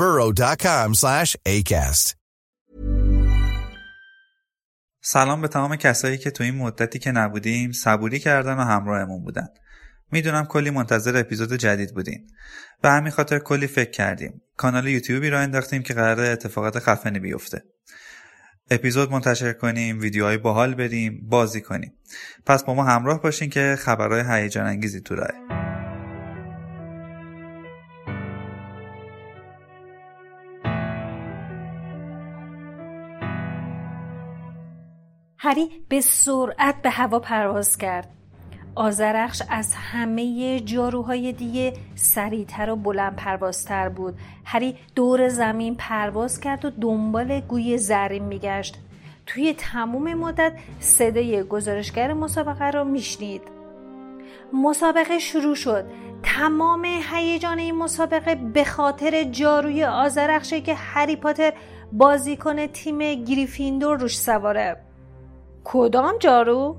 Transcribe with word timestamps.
burrow.com 0.00 0.94
slash 0.94 1.36
ACAST. 1.48 2.14
سلام 5.02 5.40
به 5.40 5.48
تمام 5.48 5.76
کسایی 5.76 6.18
که 6.18 6.30
تو 6.30 6.44
این 6.44 6.54
مدتی 6.54 6.98
که 6.98 7.12
نبودیم 7.12 7.72
صبوری 7.72 8.18
کردن 8.18 8.54
و 8.56 8.60
همراهمون 8.60 9.22
بودن. 9.22 9.48
می‌دونم 10.12 10.44
کلی 10.46 10.70
منتظر 10.70 11.16
اپیزود 11.16 11.52
جدید 11.52 11.94
بودین. 11.94 12.30
به 12.82 12.90
همین 12.90 13.12
خاطر 13.12 13.38
کلی 13.38 13.66
فکر 13.66 13.90
کردیم. 13.90 14.42
کانال 14.56 14.86
یوتیوبی 14.86 15.30
را 15.30 15.40
انداختیم 15.40 15.82
که 15.82 15.94
قرار 15.94 16.20
اتفاقات 16.20 16.78
خفنی 16.78 17.18
بیفته. 17.18 17.62
اپیزود 18.70 19.10
منتشر 19.10 19.52
کنیم، 19.52 20.00
ویدیوهای 20.00 20.36
باحال 20.36 20.74
بریم، 20.74 21.20
بازی 21.28 21.60
کنیم. 21.60 21.92
پس 22.46 22.64
با 22.64 22.74
ما 22.74 22.84
همراه 22.84 23.22
باشین 23.22 23.50
که 23.50 23.76
خبرهای 23.78 24.42
هیجان 24.42 24.66
انگیزی 24.66 25.00
تو 25.00 25.14
راهه. 25.14 25.75
هری 35.46 35.70
به 35.88 36.00
سرعت 36.00 36.82
به 36.82 36.90
هوا 36.90 37.18
پرواز 37.18 37.78
کرد. 37.78 38.08
آزرخش 38.74 39.42
از 39.50 39.74
همه 39.74 40.60
جاروهای 40.60 41.32
دیگه 41.32 41.72
سریعتر 41.94 42.70
و 42.70 42.76
بلند 42.76 43.16
پروازتر 43.16 43.88
بود. 43.88 44.14
هری 44.44 44.78
دور 44.94 45.28
زمین 45.28 45.74
پرواز 45.74 46.40
کرد 46.40 46.64
و 46.64 46.70
دنبال 46.70 47.40
گوی 47.40 47.78
زرین 47.78 48.24
میگشت. 48.24 48.78
توی 49.26 49.54
تموم 49.58 50.14
مدت 50.14 50.52
صدای 50.80 51.42
گزارشگر 51.42 52.12
مسابقه 52.12 52.70
را 52.70 52.84
میشنید. 52.84 53.42
مسابقه 54.52 55.18
شروع 55.18 55.54
شد. 55.54 55.84
تمام 56.22 56.84
هیجان 56.84 57.58
این 57.58 57.74
مسابقه 57.74 58.34
به 58.34 58.64
خاطر 58.64 59.24
جاروی 59.24 59.84
آزرخشه 59.84 60.60
که 60.60 60.74
هری 60.74 61.16
پاتر 61.16 61.52
بازیکن 61.92 62.66
تیم 62.66 63.24
گریفیندور 63.24 63.98
روش 63.98 64.18
سواره. 64.18 64.85
کدام 65.68 66.18
جارو؟ 66.18 66.76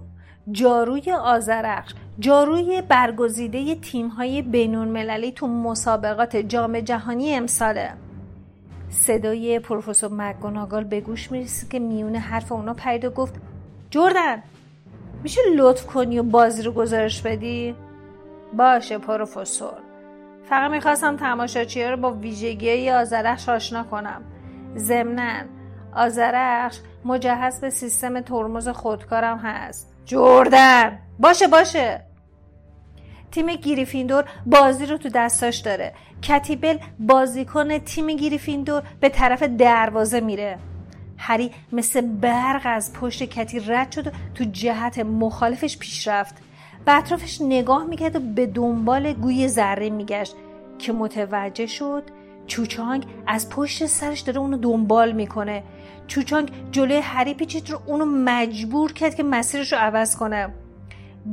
جاروی 0.51 1.11
آزرخش 1.11 1.93
جاروی 2.19 2.81
برگزیده 2.81 3.75
تیم‌های 3.75 4.41
بین‌المللی 4.41 5.31
تو 5.31 5.47
مسابقات 5.47 6.35
جام 6.35 6.79
جهانی 6.79 7.35
امساله 7.35 7.93
صدای 8.89 9.59
پروفسور 9.59 10.11
مکگوناگال 10.13 10.83
به 10.83 11.01
گوش 11.01 11.31
می‌رسه 11.31 11.67
که 11.67 11.79
میون 11.79 12.15
حرف 12.15 12.51
اونا 12.51 12.73
پرید 12.73 13.05
و 13.05 13.09
گفت 13.09 13.35
جردن 13.89 14.43
میشه 15.23 15.41
لطف 15.55 15.85
کنی 15.85 16.19
و 16.19 16.23
بازی 16.23 16.63
رو 16.63 16.71
گزارش 16.71 17.21
بدی؟ 17.21 17.75
باشه 18.57 18.97
پروفسور 18.97 19.77
فقط 20.49 20.71
می‌خواستم 20.71 21.17
تماشاچی 21.17 21.83
رو 21.83 21.97
با 21.97 22.11
ویژگی 22.11 22.89
آزرخش 22.89 23.49
آشنا 23.49 23.83
کنم 23.83 24.21
ضمنا 24.77 25.41
آزرخش 25.95 26.79
مجهز 27.07 27.61
به 27.61 27.69
سیستم 27.69 28.21
ترمز 28.21 28.67
خودکارم 28.67 29.37
هست. 29.37 29.93
جردن. 30.05 30.99
باشه 31.19 31.47
باشه. 31.47 32.01
تیم 33.31 33.45
گریفیندور 33.45 34.25
بازی 34.45 34.85
رو 34.85 34.97
تو 34.97 35.09
دستاش 35.09 35.57
داره. 35.57 35.93
کتیبل 36.21 36.77
بازیکن 36.99 37.77
تیم 37.77 38.07
گریفیندور 38.07 38.83
به 38.99 39.09
طرف 39.09 39.43
دروازه 39.43 40.19
میره. 40.19 40.57
هری 41.17 41.51
مثل 41.71 42.01
برق 42.01 42.61
از 42.65 42.93
پشت 42.93 43.23
کتی 43.23 43.59
رد 43.59 43.91
شد 43.91 44.07
و 44.07 44.11
تو 44.35 44.43
جهت 44.43 44.99
مخالفش 44.99 45.77
پیش 45.77 46.07
رفت 46.07 46.35
به 46.85 46.97
اطرافش 46.97 47.41
نگاه 47.41 47.85
می‌کرد 47.85 48.15
و 48.15 48.19
به 48.19 48.45
دنبال 48.45 49.13
گوی 49.13 49.47
ذره 49.47 49.89
میگشت 49.89 50.35
که 50.79 50.93
متوجه 50.93 51.65
شد 51.65 52.03
چوچانگ 52.47 53.05
از 53.27 53.49
پشت 53.49 53.85
سرش 53.85 54.19
داره 54.19 54.39
اونو 54.39 54.57
دنبال 54.57 55.11
می‌کنه. 55.11 55.63
چوچانگ 56.07 56.51
جلوی 56.71 56.99
هری 56.99 57.33
پیچید 57.33 57.69
رو 57.69 57.81
اونو 57.85 58.05
مجبور 58.05 58.93
کرد 58.93 59.15
که 59.15 59.23
مسیرش 59.23 59.73
رو 59.73 59.79
عوض 59.79 60.15
کنه. 60.15 60.53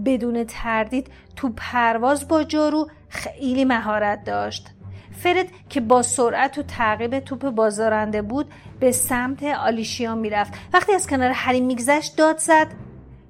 بدون 0.05 0.45
تردید 0.45 1.11
تو 1.37 1.53
پرواز 1.57 2.29
با 2.29 2.43
جارو 2.43 2.89
خیلی 3.09 3.65
مهارت 3.65 4.25
داشت. 4.25 4.71
فرد 5.19 5.47
که 5.69 5.81
با 5.81 6.03
سرعت 6.03 6.59
و 6.59 6.63
تعقیب 6.63 7.21
توپ 7.21 7.51
بازدارنده 7.51 8.23
بود 8.23 8.47
به 8.81 8.93
سمت 8.93 9.43
آلیشیا 9.43 10.15
می‌رفت. 10.15 10.53
وقتی 10.73 10.93
از 10.93 11.07
کنار 11.07 11.31
هری 11.31 11.61
میگذشت 11.61 12.17
داد 12.17 12.39
زد. 12.39 12.67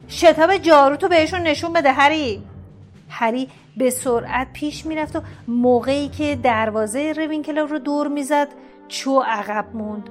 شتاب 0.08 0.56
جارو 0.56 0.96
تو 0.96 1.08
بهشون 1.08 1.40
نشون 1.40 1.72
بده 1.72 1.92
هری. 1.92 2.42
هری 3.16 3.48
به 3.76 3.90
سرعت 3.90 4.52
پیش 4.52 4.86
می‌رفت 4.86 5.16
و 5.16 5.20
موقعی 5.48 6.08
که 6.08 6.36
دروازه 6.42 7.12
روینکلو 7.16 7.66
رو 7.66 7.78
دور 7.78 8.08
می‌زد 8.08 8.48
چو 8.88 9.20
عقب 9.26 9.66
موند. 9.74 10.10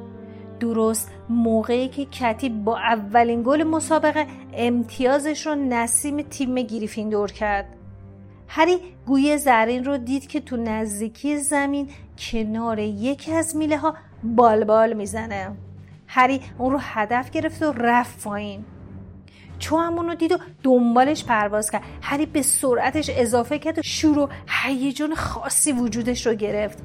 درست 0.59 1.11
موقعی 1.29 1.87
که 1.87 2.05
کتیب 2.05 2.63
با 2.63 2.77
اولین 2.77 3.43
گل 3.43 3.63
مسابقه 3.63 4.27
امتیازش 4.53 5.47
رو 5.47 5.55
نسیم 5.55 6.21
تیم 6.21 6.55
گریفیندور 6.55 7.31
کرد. 7.31 7.65
هری 8.47 8.77
گوی 9.05 9.37
زرین 9.37 9.83
رو 9.83 9.97
دید 9.97 10.27
که 10.27 10.39
تو 10.39 10.57
نزدیکی 10.57 11.37
زمین 11.37 11.89
کنار 12.17 12.79
یکی 12.79 13.31
از 13.31 13.55
میله 13.55 13.77
ها 13.77 13.95
بالبال 14.23 14.93
می‌زنه. 14.93 15.51
هری 16.07 16.41
اون 16.57 16.71
رو 16.71 16.79
هدف 16.81 17.31
گرفت 17.31 17.63
و 17.63 17.71
رفت 17.71 18.23
پایین. 18.23 18.65
چو 19.59 19.77
همون 19.77 20.15
دید 20.15 20.31
و 20.31 20.37
دنبالش 20.63 21.25
پرواز 21.25 21.71
کرد. 21.71 21.83
هری 22.01 22.25
به 22.25 22.41
سرعتش 22.41 23.09
اضافه 23.13 23.59
کرد 23.59 23.79
و 23.79 23.81
شور 23.81 24.19
و 24.19 24.29
هیجان 24.47 25.15
خاصی 25.15 25.71
وجودش 25.71 26.27
رو 26.27 26.33
گرفت. 26.33 26.77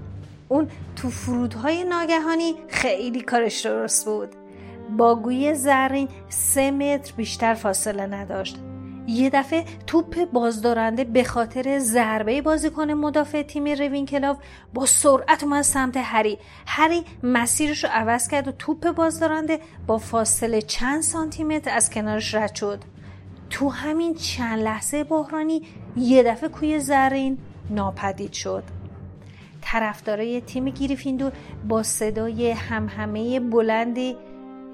اون 0.48 0.68
تو 0.96 1.10
فرودهای 1.10 1.84
ناگهانی 1.84 2.54
خیلی 2.68 3.20
کارش 3.20 3.60
درست 3.60 4.06
بود. 4.06 4.28
با 4.96 5.14
گوی 5.14 5.54
زرین 5.54 6.08
سه 6.28 6.70
متر 6.70 7.12
بیشتر 7.16 7.54
فاصله 7.54 8.06
نداشت. 8.06 8.58
یه 9.08 9.31
دفعه 9.31 9.64
توپ 9.87 10.25
بازدارنده 10.25 11.05
به 11.05 11.25
خاطر 11.25 11.78
ضربه 11.78 12.43
بازیکن 12.43 12.90
مدافع 12.90 13.43
تیم 13.43 13.64
روینکلاو 13.64 14.37
با 14.75 14.87
سرعت 14.87 15.44
اومد 15.44 15.62
سمت 15.62 15.96
هری. 15.96 16.38
هری 16.66 17.05
مسیرش 17.22 17.84
رو 17.84 17.90
عوض 17.93 18.28
کرد 18.28 18.49
و 18.49 18.52
توپ 18.52 18.90
بازدارنده 18.90 19.60
با 19.87 19.99
فاصله 19.99 20.62
چند 20.62 21.02
سانتیمتر 21.02 21.70
از 21.70 21.90
کنارش 21.90 22.34
رد 22.34 22.55
شد. 22.55 22.82
تو 23.50 23.69
همین 23.69 24.14
چند 24.14 24.58
لحظه 24.62 25.05
بحرانی 25.05 25.62
یه 25.96 26.22
دفعه 26.22 26.49
گوی 26.48 26.78
زرین 26.78 27.38
ناپدید 27.70 28.32
شد. 28.32 28.64
طرفدارای 29.62 30.40
تیم 30.40 30.64
گریفیندور 30.64 31.32
با 31.69 31.82
صدای 31.82 32.50
همهمه 32.50 33.40
بلندی 33.40 34.16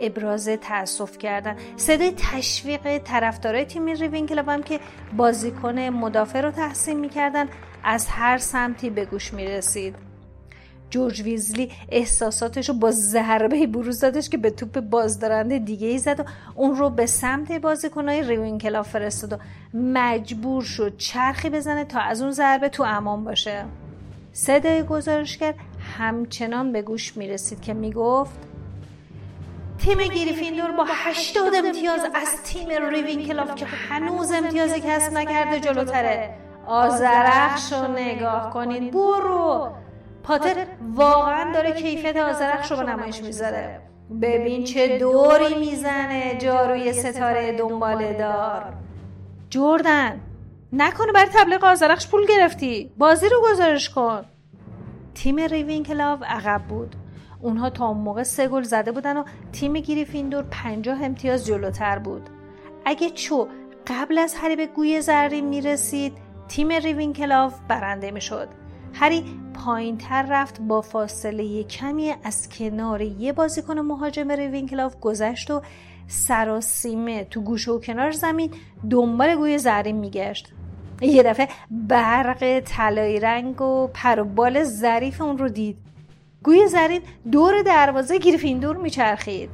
ابراز 0.00 0.48
تاسف 0.48 1.18
کردن. 1.18 1.56
صدای 1.76 2.12
تشویق 2.16 2.98
طرفدارای 2.98 3.64
تیم 3.64 3.86
ریونکلاو 3.86 4.50
هم 4.50 4.62
که 4.62 4.80
بازیکن 5.16 5.78
مدافع 5.78 6.40
رو 6.40 6.50
تحسین 6.50 7.00
می‌کردن 7.00 7.46
از 7.84 8.06
هر 8.06 8.38
سمتی 8.38 8.90
به 8.90 9.04
گوش 9.04 9.34
می‌رسید. 9.34 9.94
جورج 10.90 11.22
ویزلی 11.22 11.70
احساساتش 11.88 12.68
رو 12.68 12.74
با 12.74 12.90
ضربه 12.90 13.66
بروز 13.66 14.00
دادش 14.00 14.28
که 14.28 14.36
به 14.36 14.50
توپ 14.50 14.80
بازدارنده 14.80 15.58
دیگه 15.58 15.86
ای 15.86 15.98
زد 15.98 16.20
و 16.20 16.24
اون 16.54 16.76
رو 16.76 16.90
به 16.90 17.06
سمت 17.06 17.52
بازیکنهای 17.52 18.22
ریونکلاو 18.22 18.82
فرستاد 18.82 19.32
و 19.32 19.36
مجبور 19.78 20.62
شد 20.62 20.96
چرخی 20.96 21.50
بزنه 21.50 21.84
تا 21.84 22.00
از 22.00 22.22
اون 22.22 22.30
ضربه 22.30 22.68
تو 22.68 22.82
امان 22.82 23.24
باشه. 23.24 23.64
صدای 24.32 24.82
گزارشگر 24.82 25.54
همچنان 25.98 26.72
به 26.72 26.82
گوش 26.82 27.16
می‌رسید 27.16 27.60
که 27.60 27.74
می‌گفت 27.74 28.38
تیم 29.84 29.98
گریفیندور 29.98 30.70
با 30.70 30.84
80 30.88 31.54
امتیاز 31.54 32.00
از 32.14 32.42
تیم 32.42 32.68
ریونکلاو 32.90 33.54
که 33.54 33.66
هنوز 33.66 34.32
امتیازی 34.32 34.80
کسب 34.80 35.12
نکرده 35.12 35.60
جلوتره. 35.60 36.34
آزرخش 36.66 37.72
رو 37.72 37.88
نگاه 37.88 38.50
کنین 38.50 38.90
برو. 38.90 39.72
پاتر 40.22 40.66
واقعا 40.94 41.52
داره 41.52 41.72
کیفیت 41.72 42.16
آزرخش 42.16 42.70
رو 42.70 42.76
به 42.76 42.82
نمایش 42.82 43.22
می‌ذاره. 43.22 43.80
ببین 44.22 44.64
چه 44.64 44.98
دوری 44.98 45.54
می‌زنه 45.54 46.38
جاروی 46.38 46.92
ستاره 46.92 47.52
دنباله 47.58 48.12
دار. 48.12 48.72
جردن 49.50 50.20
نکنه 50.72 51.12
برای 51.12 51.30
تبلیغ 51.34 51.64
آزرخش 51.64 52.08
پول 52.08 52.26
گرفتی. 52.26 52.92
بازی 52.98 53.28
رو 53.28 53.42
گزارش 53.52 53.90
کن. 53.90 54.24
تیم 55.14 55.36
ریوینکلاو 55.36 56.18
عقب 56.24 56.62
بود. 56.68 56.96
اونها 57.44 57.70
تا 57.70 57.88
اون 57.88 57.98
موقع 57.98 58.22
سه 58.22 58.48
گل 58.48 58.62
زده 58.62 58.92
بودن 58.92 59.16
و 59.16 59.24
تیم 59.52 59.72
گریفیندور 59.72 60.44
پنجاه 60.50 61.04
امتیاز 61.04 61.46
جلوتر 61.46 61.98
بود. 61.98 62.22
اگه 62.84 63.10
چو 63.10 63.48
قبل 63.86 64.18
از 64.18 64.34
هری 64.38 64.56
به 64.56 64.66
گوی 64.66 65.00
زرین 65.00 65.44
می‌رسید 65.44 66.12
تیم 66.48 66.68
ریونکلاو 66.68 67.60
برنده 67.68 68.10
می‌شد. 68.10 68.48
هری 68.94 69.24
پایین 69.54 69.98
تر 69.98 70.26
رفت 70.28 70.60
با 70.60 70.80
فاصله 70.80 71.62
کمی 71.62 72.14
از 72.24 72.48
کنار 72.48 73.00
یه 73.00 73.32
بازیکن 73.32 73.78
مهاجم 73.78 74.30
ریونکلاو 74.30 75.00
گذشت 75.00 75.50
و 75.50 75.62
سراسیمه 76.06 77.24
تو 77.24 77.40
گوشه 77.40 77.70
و 77.70 77.80
کنار 77.80 78.10
زمین 78.10 78.50
دنبال 78.90 79.36
گوی 79.36 79.58
زرین 79.58 79.96
میگشت. 79.96 80.52
یه 81.00 81.22
دفعه 81.22 81.48
برق 81.70 82.60
طلایی 82.60 83.20
رنگ 83.20 83.62
و 83.62 83.86
پر 83.94 84.20
و 84.20 84.24
بال 84.24 84.62
ظریف 84.62 85.20
اون 85.20 85.38
رو 85.38 85.48
دید. 85.48 85.78
گوی 86.44 86.68
زرین 86.68 87.02
دور 87.32 87.62
دروازه 87.62 88.18
گریفیندور 88.18 88.76
میچرخید. 88.76 89.50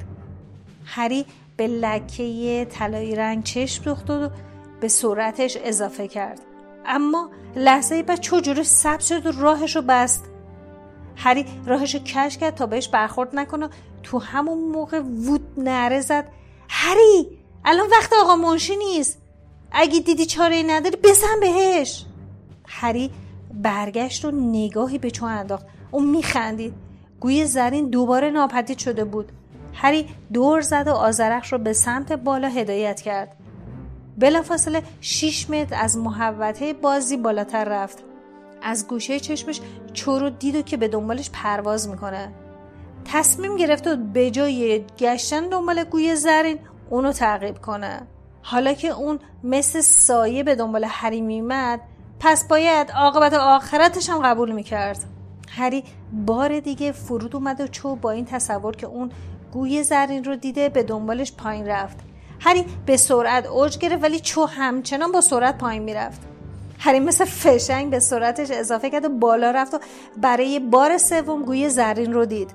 هری 0.85 1.25
به 1.57 1.67
لکه 1.67 2.67
طلایی 2.69 3.15
رنگ 3.15 3.43
چشم 3.43 3.83
دوخت 3.83 4.09
و 4.09 4.29
به 4.81 4.87
سرعتش 4.87 5.57
اضافه 5.63 6.07
کرد. 6.07 6.39
اما 6.85 7.29
لحظه 7.55 8.03
بعد 8.03 8.19
چجوری 8.19 8.63
سبز 8.63 9.07
شد 9.07 9.25
و 9.25 9.31
راهش 9.31 9.75
رو 9.75 9.81
بست. 9.81 10.25
هری 11.15 11.45
راهش 11.65 11.95
رو 11.95 12.01
کش 12.01 12.37
کرد 12.37 12.55
تا 12.55 12.65
بهش 12.65 12.87
برخورد 12.87 13.35
نکنه. 13.35 13.69
تو 14.03 14.19
همون 14.19 14.71
موقع 14.71 14.99
وود 14.99 15.47
نره 15.57 16.01
زد. 16.01 16.27
هری 16.69 17.39
الان 17.65 17.87
وقت 17.91 18.13
آقا 18.21 18.35
منشی 18.35 18.75
نیست. 18.75 19.21
اگه 19.71 19.99
دیدی 19.99 20.25
چاره 20.25 20.63
نداری 20.67 20.97
بزن 21.03 21.39
بهش. 21.41 22.05
هری 22.67 23.11
برگشت 23.53 24.25
و 24.25 24.31
نگاهی 24.31 24.97
به 24.97 25.11
چون 25.11 25.29
انداخت. 25.29 25.65
اون 25.91 26.07
میخندید. 26.07 26.73
گوی 27.19 27.45
زرین 27.45 27.89
دوباره 27.89 28.29
ناپدید 28.29 28.77
شده 28.77 29.05
بود. 29.05 29.31
هری 29.73 30.07
دور 30.33 30.61
زد 30.61 30.87
و 30.87 30.91
آزرخش 30.91 31.53
رو 31.53 31.57
به 31.57 31.73
سمت 31.73 32.11
بالا 32.11 32.47
هدایت 32.47 33.01
کرد. 33.01 33.35
بلافاصله 34.17 34.83
6 35.01 35.49
متر 35.49 35.75
از 35.79 35.97
محوطه 35.97 36.73
بازی 36.73 37.17
بالاتر 37.17 37.63
رفت. 37.63 38.03
از 38.61 38.87
گوشه 38.87 39.19
چشمش 39.19 39.61
چورو 39.93 40.29
دید 40.29 40.55
و 40.55 40.61
که 40.61 40.77
به 40.77 40.87
دنبالش 40.87 41.29
پرواز 41.33 41.89
می‌کنه. 41.89 42.31
تصمیم 43.05 43.55
گرفت 43.55 43.87
و 43.87 43.95
به 43.95 44.31
جای 44.31 44.85
گشتن 44.97 45.49
دنبال 45.49 45.83
گوی 45.83 46.15
زرین 46.15 46.59
اونو 46.89 47.11
تعقیب 47.11 47.57
کنه. 47.57 48.01
حالا 48.41 48.73
که 48.73 48.87
اون 48.87 49.19
مثل 49.43 49.81
سایه 49.81 50.43
به 50.43 50.55
دنبال 50.55 50.85
هری 50.89 51.21
میمد 51.21 51.79
پس 52.19 52.47
باید 52.47 52.91
عاقبت 52.91 53.33
آخرتش 53.33 54.09
هم 54.09 54.19
قبول 54.19 54.51
می‌کرد. 54.51 55.03
هری 55.55 55.83
بار 56.13 56.59
دیگه 56.59 56.91
فرود 56.91 57.35
اومد 57.35 57.61
و 57.61 57.67
چو 57.67 57.95
با 57.95 58.11
این 58.11 58.25
تصور 58.25 58.75
که 58.75 58.87
اون 58.87 59.11
گوی 59.51 59.83
زرین 59.83 60.23
رو 60.23 60.35
دیده 60.35 60.69
به 60.69 60.83
دنبالش 60.83 61.33
پایین 61.33 61.67
رفت. 61.67 61.97
هری 62.39 62.65
به 62.85 62.97
سرعت 62.97 63.45
اوج 63.45 63.77
گرفت 63.77 64.03
ولی 64.03 64.19
چو 64.19 64.45
همچنان 64.45 65.11
با 65.11 65.21
سرعت 65.21 65.57
پایین 65.57 65.83
می‌رفت. 65.83 66.21
هری 66.79 66.99
مثل 66.99 67.25
فشنگ 67.25 67.89
به 67.89 67.99
سرعتش 67.99 68.51
اضافه 68.51 68.89
کرد 68.89 69.05
و 69.05 69.09
بالا 69.09 69.51
رفت 69.51 69.73
و 69.73 69.79
برای 70.17 70.59
بار 70.59 70.97
سوم 70.97 71.43
گوی 71.43 71.69
زرین 71.69 72.13
رو 72.13 72.25
دید. 72.25 72.51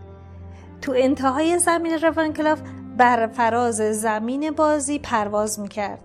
تو 0.82 0.94
انتهای 0.96 1.58
زمین 1.58 1.92
روانکلاف 1.92 2.60
بر 2.96 3.26
فراز 3.26 3.76
زمین 3.76 4.50
بازی 4.50 4.98
پرواز 4.98 5.60
می‌کرد. 5.60 6.00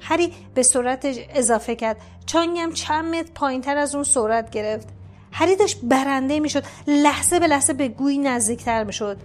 هری 0.00 0.32
به 0.54 0.62
سرعتش 0.62 1.16
اضافه 1.34 1.74
کرد. 1.76 1.96
چانگم 2.26 2.72
چند 2.72 3.14
متر 3.14 3.30
پایین 3.34 3.60
تر 3.60 3.76
از 3.76 3.94
اون 3.94 4.04
سرعت 4.04 4.50
گرفت. 4.50 4.88
هری 5.36 5.56
داشت 5.56 5.80
برنده 5.82 6.40
می‌شد. 6.40 6.64
لحظه 6.86 7.40
به 7.40 7.46
لحظه 7.46 7.72
به 7.72 7.88
گوی 7.88 8.18
نزدیکتر 8.18 8.84
می‌شد. 8.84 9.16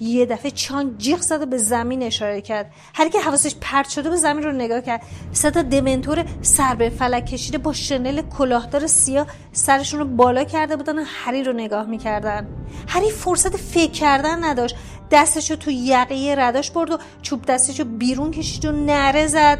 یه 0.00 0.26
دفعه 0.26 0.50
چانگ 0.50 0.98
جیغ 0.98 1.20
زد 1.20 1.48
به 1.48 1.58
زمین 1.58 2.02
اشاره 2.02 2.40
کرد. 2.40 2.72
هر 2.94 3.08
که 3.08 3.20
حواسش 3.20 3.54
پرت 3.60 3.88
شده 3.88 4.10
به 4.10 4.16
زمین 4.16 4.42
رو 4.42 4.52
نگاه 4.52 4.80
کرد. 4.80 5.02
صدا 5.32 5.62
دمنتور 5.62 6.24
سر 6.42 6.74
به 6.74 6.88
فلک 6.88 7.26
کشیده 7.26 7.58
با 7.58 7.72
شنل 7.72 8.22
کلاهدار 8.22 8.86
سیاه 8.86 9.26
سرشون 9.52 10.00
رو 10.00 10.06
بالا 10.06 10.44
کرده 10.44 10.76
بودن 10.76 10.98
و 10.98 11.04
هری 11.06 11.42
رو 11.42 11.52
نگاه 11.52 11.86
می‌کردن. 11.86 12.46
هری 12.88 13.10
فرصت 13.10 13.56
فکر 13.56 13.90
کردن 13.90 14.44
نداشت. 14.44 14.76
دستش 15.10 15.50
رو 15.50 15.56
تو 15.56 15.70
یقه 15.70 16.34
رداش 16.38 16.70
برد 16.70 16.92
و 16.92 16.98
چوب 17.22 17.44
دستش 17.44 17.80
رو 17.80 17.86
بیرون 17.86 18.30
کشید 18.30 18.64
و 18.64 18.72
نره 18.72 19.26
زد. 19.26 19.58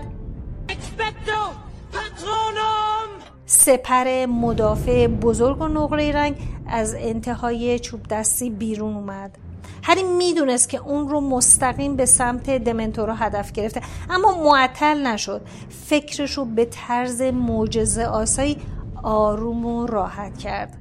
سپر 3.47 4.27
مدافع 4.27 5.07
بزرگ 5.07 5.61
و 5.61 5.69
نقره 5.69 6.13
رنگ 6.13 6.37
از 6.67 6.95
انتهای 6.99 7.79
چوب 7.79 8.01
دستی 8.11 8.51
بیرون 8.51 8.95
اومد. 8.95 9.39
هری 9.83 10.03
می‌دونست 10.03 10.69
که 10.69 10.79
اون 10.79 11.09
رو 11.09 11.21
مستقیم 11.21 11.97
به 11.97 12.07
سمت 12.07 12.51
دمنتورا 12.51 13.15
هدف 13.15 13.53
گرفته 13.53 13.83
اما 14.11 14.43
معطل 14.45 15.07
نشد. 15.07 15.41
فکرش 15.87 16.33
رو 16.33 16.45
به 16.45 16.65
طرز 16.65 17.23
معجزه 17.23 18.05
آسایی 18.05 18.57
آروم 19.03 19.67
و 19.67 19.87
راحت 19.87 20.39
کرد. 20.39 20.77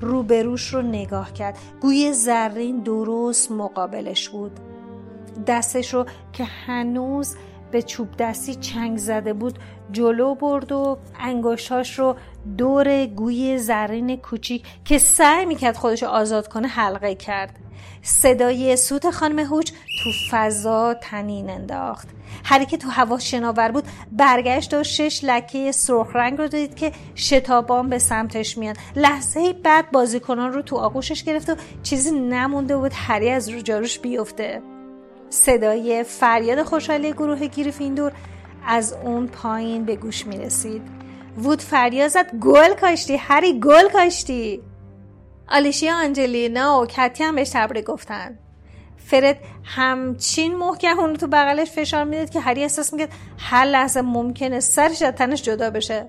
روبروش 0.00 0.74
رو 0.74 0.82
نگاه 0.82 1.32
کرد. 1.32 1.58
گوی 1.80 2.12
زرین 2.12 2.80
درست 2.80 3.52
مقابلش 3.52 4.28
بود. 4.28 4.60
دستش 5.46 5.94
رو 5.94 6.06
که 6.32 6.44
هنوز 6.44 7.36
به 7.70 7.82
چوب 7.82 8.08
دستی 8.18 8.54
چنگ 8.54 8.98
زده 8.98 9.32
بود 9.32 9.58
جلو 9.92 10.34
برد 10.34 10.72
و 10.72 10.98
انگشتاش 11.20 11.98
رو 11.98 12.16
دور 12.58 13.06
گوی 13.06 13.58
زرین 13.58 14.16
کوچیک 14.16 14.66
که 14.84 14.98
سعی 14.98 15.46
می‌کرد 15.46 15.76
خودش 15.76 16.02
آزاد 16.02 16.48
کنه 16.48 16.68
حلقه 16.68 17.14
کرد. 17.14 17.58
صدای 18.02 18.76
سوت 18.76 19.10
خانم 19.10 19.38
هوچ 19.38 19.70
تو 19.70 20.10
فضا 20.30 20.94
تنین 20.94 21.50
انداخت. 21.50 22.08
هری 22.44 22.66
که 22.66 22.76
تو 22.76 22.88
هوا 22.88 23.18
شناور 23.18 23.70
بود 23.70 23.84
برگشت 24.12 24.74
و 24.74 24.82
شش 24.82 25.20
لکه 25.24 25.72
سرخ 25.72 26.16
رنگ 26.16 26.38
رو 26.38 26.48
دید 26.48 26.74
که 26.74 26.92
شتابان 27.14 27.88
به 27.88 27.98
سمتش 27.98 28.58
میان. 28.58 28.76
لحظه 28.96 29.52
بعد 29.52 29.90
بازیکنان 29.90 30.52
رو 30.52 30.62
تو 30.62 30.76
آغوشش 30.76 31.24
گرفت 31.24 31.50
و 31.50 31.54
چیزی 31.82 32.10
نمونده 32.10 32.76
بود 32.76 32.92
هری 32.94 33.30
از 33.30 33.48
رو 33.48 33.60
جاروش 33.60 33.98
بیفته. 33.98 34.75
صدای 35.30 36.04
فریاد 36.04 36.62
خوشحالی 36.62 37.12
گروه 37.12 37.46
گریفیندور 37.46 38.12
از 38.66 38.92
اون 38.92 39.26
پایین 39.26 39.84
به 39.84 39.96
گوش 39.96 40.26
می 40.26 40.38
رسید 40.38 40.82
وود 41.38 41.62
فریاد 41.62 42.08
زد 42.08 42.34
گل 42.34 42.74
کاشتی 42.74 43.16
هری 43.16 43.60
گل 43.60 43.88
کاشتی. 43.88 44.62
آلیشیا 45.48 45.94
آنجلینا 45.94 46.80
و 46.80 46.86
کتی 46.86 47.24
هم 47.24 47.34
بهش 47.34 47.50
تبره 47.52 47.82
گفتن. 47.82 48.38
فرد 48.96 49.38
همچین 49.64 50.54
محکم 50.54 50.98
اون 50.98 51.14
تو 51.14 51.26
بغلش 51.26 51.70
فشار 51.70 52.04
می‌داد 52.04 52.30
که 52.30 52.40
هری 52.40 52.62
احساس 52.62 52.92
می‌کرد 52.92 53.12
هر 53.38 53.64
لحظه 53.64 54.00
ممکنه 54.00 54.60
سرش 54.60 55.02
از 55.02 55.14
تنش 55.14 55.42
جدا 55.42 55.70
بشه. 55.70 56.08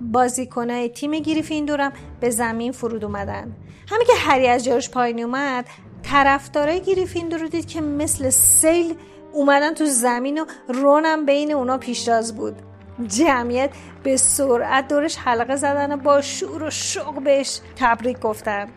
بازیکنای 0.00 0.88
تیم 0.88 1.10
گریفیندورم 1.10 1.92
به 2.20 2.30
زمین 2.30 2.72
فرود 2.72 3.04
اومدن. 3.04 3.56
همین 3.88 4.06
که 4.06 4.12
هری 4.18 4.48
از 4.48 4.64
جاش 4.64 4.90
پایین 4.90 5.20
اومد 5.20 5.66
طرفدارای 6.10 6.80
گریفیندور 6.80 7.40
رو 7.40 7.48
دید 7.48 7.66
که 7.66 7.80
مثل 7.80 8.30
سیل 8.30 8.94
اومدن 9.32 9.74
تو 9.74 9.86
زمین 9.86 10.40
و 10.40 10.44
رونم 10.68 11.26
بین 11.26 11.52
اونا 11.52 11.78
پیشتاز 11.78 12.36
بود. 12.36 12.62
جمعیت 13.06 13.70
به 14.02 14.16
سرعت 14.16 14.88
دورش 14.88 15.16
حلقه 15.16 15.56
زدن 15.56 15.92
و 15.92 15.96
با 15.96 16.20
شور 16.20 16.62
و 16.62 16.70
شوق 16.70 17.22
بهش 17.22 17.60
تبریک 17.76 18.20
گفتن. 18.20 18.68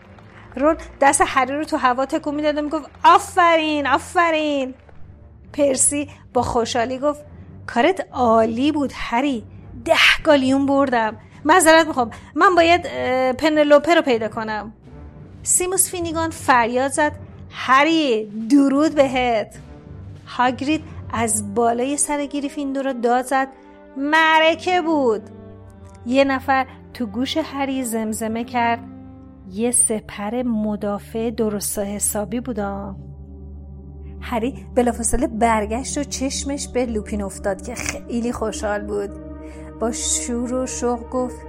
رون 0.56 0.76
دست 1.00 1.22
هری 1.26 1.52
رو 1.52 1.64
تو 1.64 1.76
هوا 1.76 2.06
تکون 2.06 2.34
می‌داد 2.34 2.58
و 2.58 2.62
می‌گفت 2.62 2.90
آفرین 3.04 3.86
آفرین. 3.86 4.74
پرسی 5.52 6.10
با 6.32 6.42
خوشحالی 6.42 6.98
گفت 6.98 7.20
کارت 7.66 8.06
عالی 8.12 8.72
بود 8.72 8.92
هری 8.94 9.44
ده 9.84 10.22
گالیون 10.24 10.66
بردم. 10.66 11.16
معذرت 11.44 11.86
می‌خوام 11.86 12.10
من 12.34 12.54
باید 12.54 12.82
پنلوپه 13.32 13.94
رو 13.94 14.02
پیدا 14.02 14.28
کنم. 14.28 14.72
سیموس 15.48 15.90
فینیگان 15.90 16.30
فریاد 16.30 16.90
زد. 16.90 17.12
هری 17.50 18.24
درود 18.50 18.94
بهت. 18.94 19.58
هاگرید 20.26 20.84
از 21.12 21.54
بالای 21.54 21.96
سر 21.96 22.26
گریفیندور 22.26 22.84
رو 22.84 22.92
داد 22.92 23.24
زد. 23.24 23.48
معرکه 23.96 24.80
بود. 24.80 25.22
یه 26.06 26.24
نفر 26.24 26.66
تو 26.94 27.06
گوش 27.06 27.36
هری 27.36 27.84
زمزمه 27.84 28.44
کرد. 28.44 28.80
یه 29.50 29.70
سپر 29.70 30.42
مدافع 30.42 31.30
درست 31.30 31.78
حسابی 31.78 32.40
بودا 32.40 32.96
هری 34.20 34.66
بلافاصله 34.74 35.26
برگشت 35.26 35.98
و 35.98 36.04
چشمش 36.04 36.68
به 36.68 36.86
لوپین 36.86 37.22
افتاد 37.22 37.66
که 37.66 37.74
خیلی 37.74 38.32
خوشحال 38.32 38.80
بود. 38.80 39.10
با 39.80 39.92
شور 39.92 40.54
و 40.54 40.66
شوق 40.66 41.10
گفت 41.10 41.47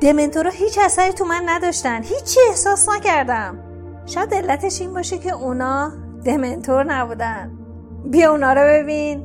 دمنتورا 0.00 0.50
هیچ 0.50 0.78
اثری 0.78 1.12
تو 1.12 1.24
من 1.24 1.42
نداشتن. 1.46 2.02
هیچی 2.02 2.40
احساس 2.48 2.88
نکردم. 2.88 3.58
شاید 4.06 4.34
علتش 4.34 4.80
این 4.80 4.94
باشه 4.94 5.18
که 5.18 5.34
اونا 5.34 5.92
دمنتور 6.24 6.84
نبودن. 6.84 7.58
بیا 8.04 8.30
اونا 8.30 8.52
رو 8.52 8.60
ببین. 8.60 9.22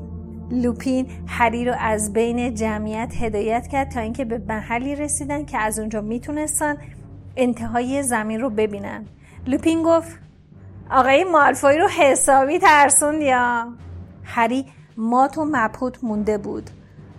لوپین 0.52 1.08
هری 1.28 1.66
رو 1.66 1.76
از 1.80 2.14
بین 2.14 2.54
جمعیت 2.54 3.14
هدایت 3.20 3.68
کرد 3.68 3.92
تا 3.92 4.00
اینکه 4.00 4.26
به 4.26 4.38
محلی 4.38 4.96
رسیدن 4.96 5.46
که 5.46 5.58
از 5.58 5.80
اونجا 5.80 6.02
می‌تونستن 6.02 6.78
انتهای 7.36 8.04
زمین 8.04 8.42
رو 8.42 8.50
ببینن. 8.50 9.06
لوپین 9.48 9.84
گفت 9.84 10.20
آقای 10.92 11.24
مالفوی 11.24 11.78
رو 11.78 11.88
حسابی 11.88 12.60
ترسوند 12.60 13.22
یا؟ 13.22 13.68
هری 14.24 14.66
مات 14.98 15.38
و 15.38 15.46
مبهوت 15.46 16.04
مونده 16.04 16.38
بود. 16.38 16.70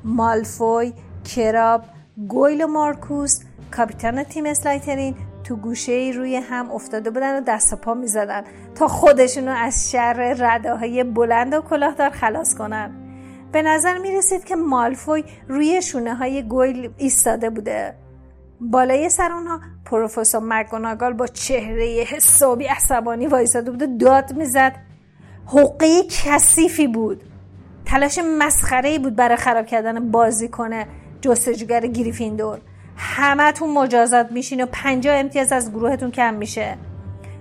مالفوی 0.04 0.92
کراب 1.24 1.82
گویل 2.16 2.64
و 2.64 2.66
مارکوس 2.66 3.40
کاپیتان 3.70 4.22
تیم 4.22 4.46
اسلایترین 4.46 5.14
تو 5.44 5.56
گوشه 5.56 6.12
روی 6.14 6.36
هم 6.36 6.70
افتاده 6.70 7.10
بودن 7.10 7.38
و 7.38 7.40
دست 7.40 7.72
و 7.72 7.76
پا 7.76 7.94
می 7.94 8.06
زدن 8.06 8.44
تا 8.74 8.88
خودشونو 8.88 9.50
از 9.50 9.90
شر 9.90 10.34
رداهای 10.38 11.04
بلند 11.04 11.54
و 11.54 11.60
کلاهدار 11.60 12.10
خلاص 12.10 12.54
کنن. 12.54 12.90
به 13.52 13.62
نظر 13.62 13.98
می 13.98 14.10
رسید 14.10 14.44
که 14.44 14.56
مالفوی 14.56 15.24
روی 15.48 15.82
شونه 15.82 16.14
های 16.14 16.42
گویل 16.42 16.90
ایستاده 16.96 17.50
بوده. 17.50 17.94
بالای 18.60 19.08
سر 19.08 19.32
اونها 19.32 19.60
پروفسور 19.84 20.42
مگوناگال 20.44 21.12
با 21.12 21.26
چهره 21.26 22.04
حسابی 22.08 22.64
عصبانی 22.64 23.26
وایساده 23.26 23.70
بود 23.70 23.82
و 23.82 23.86
داد 23.96 24.32
می‌زد. 24.32 24.72
حقه 25.46 26.02
کثیفی 26.24 26.86
بود. 26.86 27.22
تلاش 27.86 28.20
مسخره 28.38 28.98
بود 28.98 29.16
برای 29.16 29.36
خراب 29.36 29.66
کردن 29.66 30.12
کنه 30.48 30.86
جستجوگر 31.20 31.86
گریفیندور. 31.86 32.60
همتون 32.96 33.72
مجازات 33.72 34.32
میشین 34.32 34.62
و 34.62 34.66
پنجاه 34.72 35.16
امتیاز 35.16 35.52
از 35.52 35.72
گروهتون 35.72 36.10
کم 36.10 36.34
میشه. 36.34 36.76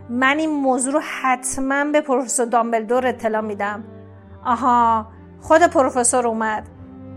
من 0.10 0.40
این 0.40 0.50
موضوع 0.50 0.94
رو 0.94 1.02
حتما 1.22 1.86
به 1.86 2.02
پروفسور 2.02 2.46
دامبلدور 2.46 3.08
اطلاع 3.08 3.42
میدم. 3.42 3.84
آها 4.46 5.08
خود 5.42 5.62
پروفسور 5.62 6.28
اومد. 6.28 6.70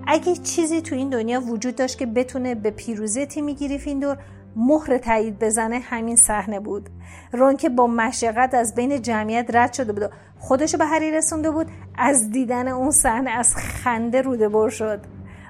اگه 0.07 0.37
چیزی 0.37 0.81
تو 0.81 0.95
این 0.95 1.11
دنیا 1.11 1.41
وجود 1.41 1.77
داشت 1.77 1.99
که 1.99 2.07
بتونه 2.07 2.55
به 2.55 2.71
پیروزی 2.71 3.27
تیمی 3.27 3.55
گریفیندور 3.55 4.17
مهر 4.57 4.99
تایید 4.99 5.39
بزنه 5.39 5.79
همین 5.79 6.17
صحنه 6.17 6.61
بود. 6.61 6.91
رون 7.33 7.57
که 7.57 7.69
با 7.69 7.87
مشقت 7.87 8.55
از 8.55 8.75
بین 8.75 9.03
جمعیت 9.03 9.47
رد 9.55 9.73
شده 9.73 9.93
بود 9.93 10.03
و 10.03 10.09
خودشو 10.39 10.79
به 10.79 10.85
هری 10.85 11.11
رسونده 11.11 11.51
بود. 11.51 11.67
از 11.99 12.31
دیدن 12.31 12.69
اون 12.69 12.91
صحنه 12.91 13.31
از 13.31 13.57
خنده 13.57 14.23
روده 14.23 14.49
بر 14.49 14.69
شد. 14.69 15.01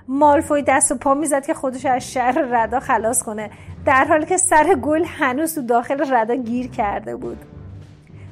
مالفوی 0.08 0.62
دست 0.62 0.92
و 0.92 0.94
پا 0.94 1.14
می‌زد 1.14 1.46
که 1.46 1.54
خودش 1.54 1.86
از 1.86 2.12
شهر 2.12 2.38
ردا 2.38 2.80
خلاص 2.80 3.22
کنه 3.22 3.50
در 3.84 4.04
حالی 4.04 4.26
که 4.26 4.36
سر 4.36 4.74
گل 4.74 5.04
هنوز 5.04 5.54
تو 5.54 5.62
داخل 5.62 6.14
ردا 6.14 6.34
گیر 6.34 6.70
کرده 6.70 7.16
بود. 7.16 7.38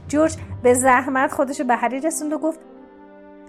جورج 0.08 0.36
به 0.62 0.74
زحمت 0.74 1.32
خودشو 1.32 1.64
به 1.64 1.76
هری 1.76 2.00
رسوند 2.00 2.32
و 2.32 2.38
گفت 2.38 2.58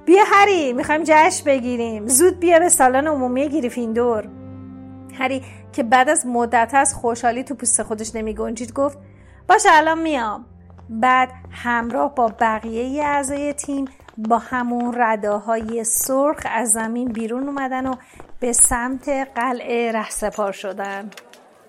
بیا 0.05 0.23
هری 0.25 0.73
می‌خوایم 0.73 1.01
جشن 1.05 1.45
بگیریم. 1.45 2.07
زود 2.07 2.39
بیا 2.39 2.59
به 2.59 2.69
سالن 2.69 3.07
عمومی 3.07 3.49
گریفیندور. 3.49 4.27
هری 5.13 5.43
که 5.73 5.83
بعد 5.83 6.09
از 6.09 6.25
مدت 6.27 6.71
از 6.73 6.93
خوشحالی 6.93 7.43
تو 7.43 7.55
پوست 7.55 7.83
خودش 7.83 8.15
نمی 8.15 8.33
گنجید 8.33 8.73
گفت 8.73 8.97
باشه 9.49 9.69
الان 9.71 10.01
میام. 10.01 10.45
بعد 10.89 11.29
همراه 11.51 12.15
با 12.15 12.33
بقیه 12.39 13.03
اعضای 13.03 13.53
تیم 13.53 13.85
با 14.17 14.37
همون 14.37 14.93
رداهای 14.97 15.83
سرخ 15.83 16.39
از 16.45 16.71
زمین 16.71 17.11
بیرون 17.11 17.47
اومدن 17.47 17.85
و 17.85 17.95
به 18.39 18.53
سمت 18.53 19.09
قلعه 19.09 19.91
رهسپار 19.91 20.51
شدن. 20.51 21.09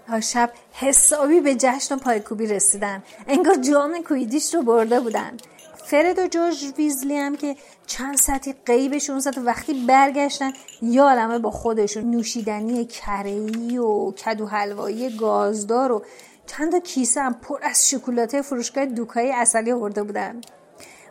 تا 0.07 0.21
شب 0.21 0.51
حسابی 0.73 1.41
به 1.41 1.55
جشن 1.55 1.95
و 1.95 1.99
پایکوبی 1.99 2.47
رسیدن. 2.47 3.03
انگار 3.27 3.55
جام 3.55 4.03
کویدیش 4.03 4.55
رو 4.55 4.63
برده 4.63 5.01
بودن. 5.01 5.37
فرد 5.85 6.19
و 6.19 6.27
جورج 6.27 6.73
ویزلی 6.79 7.17
هم 7.17 7.37
که 7.37 7.57
چند 7.87 8.17
ساعتی 8.17 8.55
قیبشون 8.67 9.19
زد 9.19 9.39
وقتی 9.39 9.87
برگشتن 9.87 10.53
یا 10.83 11.05
عالمه 11.05 11.39
با 11.39 11.51
خودشون 11.51 12.11
نوشیدنی 12.11 12.85
کرهی 12.85 13.79
و 13.79 14.11
کدو 14.11 14.47
حلوایی 14.47 15.17
گازدار 15.17 15.93
و 15.93 16.05
چند 16.47 16.73
تا 16.73 16.79
کیسه 16.79 17.21
هم 17.21 17.35
پر 17.35 17.59
از 17.63 17.91
شکلاته 17.91 18.43
فروشگاه 18.43 18.87
دوکای 18.87 19.33
اصلی 19.33 19.73
آورده 19.73 20.03
بودن. 20.03 20.41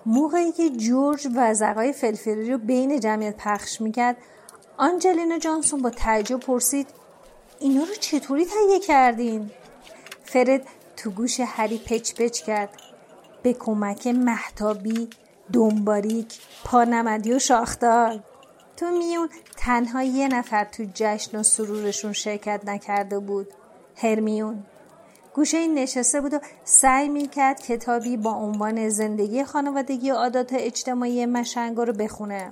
موقعی 0.10 0.52
که 0.52 0.70
جورج 0.70 1.28
وزقای 1.36 1.94
فلفلی 1.94 2.52
رو 2.52 2.58
بین 2.58 3.00
جمعیت 3.00 3.36
پخش 3.38 3.82
می‌کرد 3.82 4.18
آنجلینا 4.78 5.38
جانسون 5.38 5.82
با 5.82 5.90
تعجب 5.90 6.40
پرسید 6.40 6.88
اینا 7.60 7.84
رو 7.84 7.94
چطوری 8.00 8.46
تهیه 8.46 8.80
کردین؟ 8.80 9.52
فرد 10.24 10.62
تو 10.98 11.10
گوش 11.10 11.40
هری 11.40 11.78
پچ 11.78 12.14
پچ 12.14 12.42
کرد 12.42 12.70
به 13.44 13.54
کمک 13.54 14.08
محتابی 14.08 15.10
دنباریک 15.54 16.40
پانمدی 16.64 17.34
و 17.34 17.40
شاخدار 17.40 18.24
تو 18.78 18.86
میون 18.86 19.30
تنها 19.58 20.04
یه 20.04 20.28
نفر 20.28 20.64
تو 20.64 20.86
جشن 20.94 21.40
و 21.40 21.44
سرورشون 21.44 22.14
شرکت 22.14 22.62
نکرده 22.66 23.20
بود 23.20 23.48
هرمیون 23.96 24.64
گوشه 25.38 25.58
این 25.58 25.74
نشسته 25.74 26.22
بود 26.22 26.34
و 26.34 26.40
سعی 26.64 27.10
می‌کرد 27.10 27.62
کتابی 27.62 28.18
با 28.18 28.32
عنوان 28.32 28.90
زندگی 28.90 29.44
خانوادگی 29.44 30.12
و 30.12 30.16
عادات 30.16 30.54
اجتماعی 30.54 31.26
مشنگا 31.26 31.84
رو 31.84 31.94
بخونه. 31.94 32.52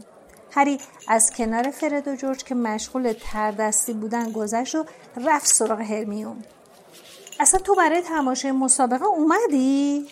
هری 0.51 0.79
از 1.07 1.31
کنار 1.31 1.71
فرد 1.71 2.07
و 2.07 2.15
جورج 2.15 2.43
که 2.43 2.55
مشغول 2.55 3.13
تردستی 3.31 3.93
بودن 3.93 4.31
گذشت 4.31 4.75
و 4.75 4.85
رفت 5.25 5.47
سراغ 5.47 5.81
هرمیون. 5.81 6.43
اصلا 7.39 7.59
تو 7.59 7.75
برای 7.75 8.01
تماشای 8.01 8.51
مسابقه 8.51 9.05
اومدی؟ 9.05 10.07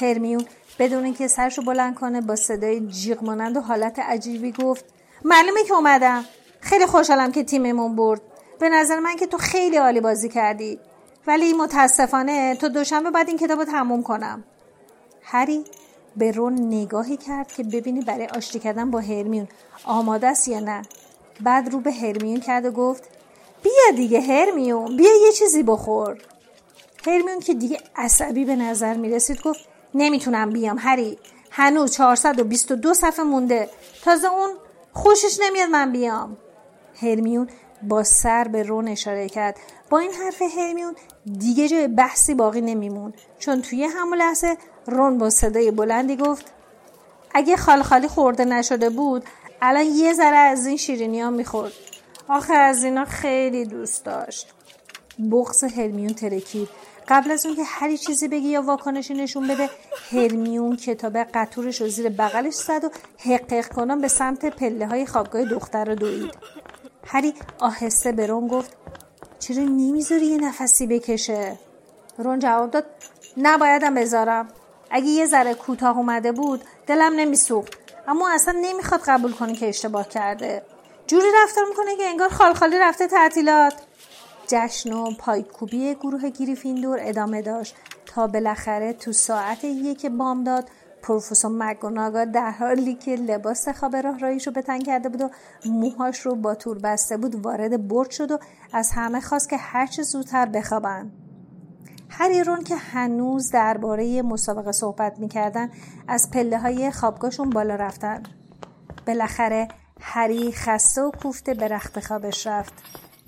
هرمیون 0.00 0.44
بدون 0.78 1.04
اینکه 1.04 1.28
سرشو 1.28 1.62
بلند 1.62 1.94
کنه 1.94 2.20
با 2.20 2.36
صدای 2.36 2.80
جیغ 2.80 3.24
مانند 3.24 3.56
و 3.56 3.60
حالت 3.60 3.98
عجیبی 3.98 4.52
گفت 4.52 4.84
معلومه 5.24 5.64
که 5.64 5.74
اومدم. 5.74 6.24
خیلی 6.60 6.86
خوشحالم 6.86 7.32
که 7.32 7.44
تیممون 7.44 7.96
برد. 7.96 8.20
به 8.60 8.68
نظر 8.68 9.00
من 9.00 9.16
که 9.16 9.26
تو 9.26 9.38
خیلی 9.38 9.76
عالی 9.76 10.00
بازی 10.00 10.28
کردی. 10.28 10.78
ولی 11.26 11.52
متاسفانه 11.52 12.56
تو 12.56 12.68
دوشنبه 12.68 13.10
بعد 13.10 13.28
این 13.28 13.38
کتاب 13.38 13.58
رو 13.58 13.64
تموم 13.64 14.02
کنم. 14.02 14.44
هری 15.22 15.64
به 16.16 16.30
رون 16.30 16.52
نگاهی 16.74 17.16
کرد 17.16 17.52
که 17.52 17.62
ببینی 17.62 18.00
برای 18.00 18.26
آشتی 18.26 18.58
کردن 18.58 18.90
با 18.90 19.00
هرمیون 19.00 19.48
آماده 19.84 20.26
است 20.26 20.48
یا 20.48 20.60
نه. 20.60 20.82
بعد 21.40 21.72
رو 21.72 21.80
به 21.80 21.92
هرمیون 21.92 22.40
کرد 22.40 22.64
و 22.64 22.70
گفت 22.70 23.04
بیا 23.62 23.96
دیگه 23.96 24.20
هرمیون 24.20 24.96
بیا 24.96 25.10
یه 25.26 25.32
چیزی 25.32 25.62
بخور. 25.62 26.18
هرمیون 27.06 27.40
که 27.40 27.54
دیگه 27.54 27.78
عصبی 27.96 28.44
به 28.44 28.56
نظر 28.56 28.94
می 28.94 29.10
رسید 29.10 29.42
گفت 29.42 29.60
نمی‌تونم 29.94 30.50
بیام 30.50 30.76
هری 30.80 31.18
هنوز 31.50 31.92
422 31.92 32.94
صفحه 32.94 33.24
مونده 33.24 33.68
تازه 34.04 34.32
اون 34.32 34.50
خوشش 34.92 35.38
نمیاد 35.42 35.68
من 35.68 35.92
بیام. 35.92 36.36
هرمیون 37.02 37.48
با 37.82 38.02
سر 38.02 38.48
به 38.48 38.62
رون 38.62 38.88
اشاره 38.88 39.28
کرد. 39.28 39.56
با 39.90 39.98
این 39.98 40.12
حرف 40.12 40.42
هرمیون 40.42 40.94
دیگه 41.32 41.68
جای 41.68 41.88
بحثی 41.88 42.34
باقی 42.34 42.60
نمیمون. 42.60 43.12
چون 43.38 43.62
توی 43.62 43.84
همون 43.84 44.18
لحظه 44.18 44.56
رون 44.86 45.18
با 45.18 45.30
صدای 45.30 45.70
بلندی 45.70 46.16
گفت 46.16 46.52
اگه 47.34 47.56
خال 47.56 47.82
خالی 47.82 48.08
خورده 48.08 48.44
نشده 48.44 48.90
بود 48.90 49.24
الان 49.62 49.84
یه 49.84 50.12
ذره 50.12 50.36
از 50.36 50.66
این 50.66 50.76
شیرینی 50.76 51.20
ها 51.20 51.30
می‌خورد. 51.30 51.72
آخه 52.28 52.54
از 52.54 52.84
اینا 52.84 53.04
خیلی 53.04 53.64
دوست 53.64 54.04
داشت. 54.04 54.52
بغز 55.30 55.64
هرمیون 55.64 56.14
ترکید 56.14 56.68
قبل 57.08 57.30
از 57.30 57.46
اون 57.46 57.56
که 57.56 57.62
هری 57.64 57.98
چیزی 57.98 58.28
بگی 58.28 58.48
یا 58.48 58.62
واکنشی 58.62 59.14
نشون 59.14 59.48
بده 59.48 59.70
هرمیون 60.10 60.76
کتاب 60.76 61.16
قطورش 61.18 61.80
رو 61.80 61.88
زیر 61.88 62.08
بغلش 62.08 62.54
زد 62.54 62.84
و 62.84 62.90
حقیق 63.18 63.68
کنم 63.68 64.00
به 64.00 64.08
سمت 64.08 64.44
پله 64.44 64.86
های 64.86 65.06
خوابگاه 65.06 65.44
دختر 65.44 65.84
رو 65.84 65.94
دوید. 65.94 66.34
هری 67.06 67.34
آهسته 67.58 68.12
به 68.12 68.26
رون 68.26 68.48
گفت 68.48 68.76
چرا 69.46 69.62
نمی‌ذاری 69.62 70.26
یه 70.26 70.38
نفسی 70.38 70.86
بکشه؟ 70.86 71.58
رون 72.18 72.38
جواب 72.38 72.70
داد 72.70 72.84
نبایدم 73.36 73.94
بذارم. 73.94 74.48
اگه 74.90 75.06
یه 75.06 75.26
ذره 75.26 75.54
کوتاه 75.54 75.96
اومده 75.96 76.32
بود 76.32 76.64
دلم 76.86 77.12
نمیسوخت. 77.14 77.72
اما 78.08 78.30
اصلا 78.30 78.54
نمی‌خواد 78.62 79.00
قبول 79.06 79.32
کنه 79.32 79.54
که 79.54 79.68
اشتباه 79.68 80.08
کرده. 80.08 80.62
جوری 81.06 81.26
رفتار 81.42 81.64
می‌کنه 81.68 81.96
که 81.96 82.08
انگار 82.08 82.28
خالخالی 82.28 82.78
رفته 82.78 83.06
تعطیلات. 83.06 83.74
جشن 84.46 84.92
و 84.92 85.10
پایکوبی 85.18 85.94
گروه 85.94 86.30
گریفیندور 86.30 86.98
ادامه 87.02 87.42
داشت 87.42 87.74
تا 88.06 88.26
بالاخره 88.26 88.92
تو 88.92 89.12
ساعت 89.12 89.64
یک 89.64 90.06
بامداد 90.06 90.68
پروفسور 91.02 91.50
مگوناگا 91.54 92.24
در 92.24 92.50
حالی 92.50 92.94
که 92.94 93.16
لباس 93.16 93.68
خواب 93.68 93.96
راهراییش 93.96 94.46
رو 94.46 94.52
به 94.52 94.62
تن 94.62 94.78
کرده 94.78 95.08
بود 95.08 95.20
و 95.20 95.30
موهاش 95.66 96.20
رو 96.20 96.34
با 96.34 96.54
تور 96.54 96.78
بسته 96.78 97.16
بود 97.16 97.44
وارد 97.44 97.88
برد 97.88 98.10
شد 98.10 98.30
و 98.30 98.38
از 98.72 98.90
همه 98.94 99.20
خواست 99.20 99.48
که 99.48 99.56
هرچه 99.56 100.02
زودتر 100.02 100.46
بخوابن. 100.46 101.10
هری 102.08 102.44
رون 102.44 102.64
که 102.64 102.76
هنوز 102.76 103.50
درباره 103.50 104.22
مسابقه 104.22 104.72
صحبت 104.72 105.18
می‌کردن 105.18 105.70
از 106.08 106.30
پله 106.30 106.58
های 106.58 106.90
خوابگاهشون 106.90 107.50
بالا 107.50 107.74
رفتن. 107.74 108.22
بالاخره 109.06 109.68
هری 110.00 110.52
خسته 110.52 111.02
و 111.02 111.10
کوفته 111.10 111.54
به 111.54 111.68
رخت 111.68 112.00
خوابش 112.00 112.46
رفت. 112.46 112.72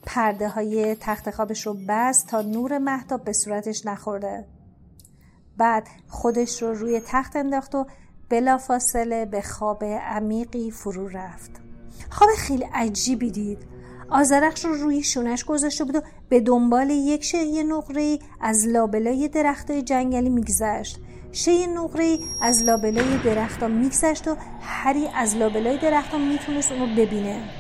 پرده 0.07 0.49
های 0.49 0.95
تخت 1.01 1.31
خوابش 1.31 1.67
رو 1.67 1.77
بست 1.89 2.27
تا 2.27 2.43
نور 2.43 2.79
محتاب 2.79 3.25
به 3.25 3.33
صورتش 3.33 3.87
نخورده. 3.87 4.45
بعد 5.59 5.89
خودش 6.09 6.63
رو 6.63 6.75
روی 6.75 7.01
تخت 7.07 7.37
انداخت 7.37 7.75
و 7.75 7.87
بلافاصله 8.29 9.27
به 9.27 9.43
خواب 9.43 9.85
عمیقی 9.85 10.71
فرو 10.71 11.09
رفت. 11.09 11.51
خواب 12.11 12.31
خیلی 12.39 12.65
عجیبی 12.75 13.31
دید. 13.31 13.59
آزرخش 14.11 14.65
رو 14.65 14.75
روی 14.75 15.03
شونش 15.03 15.45
گذاشته 15.45 15.85
بود 15.85 15.97
و 15.97 16.01
به 16.29 16.41
دنبال 16.41 16.91
یک 16.91 17.25
شی 17.25 17.63
نقره 17.63 18.19
از 18.41 18.67
لابلای 18.67 19.29
درختای 19.29 19.83
جنگلی 19.83 20.29
میگذشت. 20.29 21.01
شی 21.33 21.67
نقره 21.67 22.19
از 22.43 22.63
لابلای 22.63 23.19
درختها 23.25 23.69
میگذشت 23.69 24.29
و 24.29 24.37
هری 24.61 25.09
از 25.15 25.37
لابلای 25.37 25.79
درختها 25.79 26.19
می‌تونست 26.19 26.73
اونو 26.73 26.87
ببینه. 26.97 27.58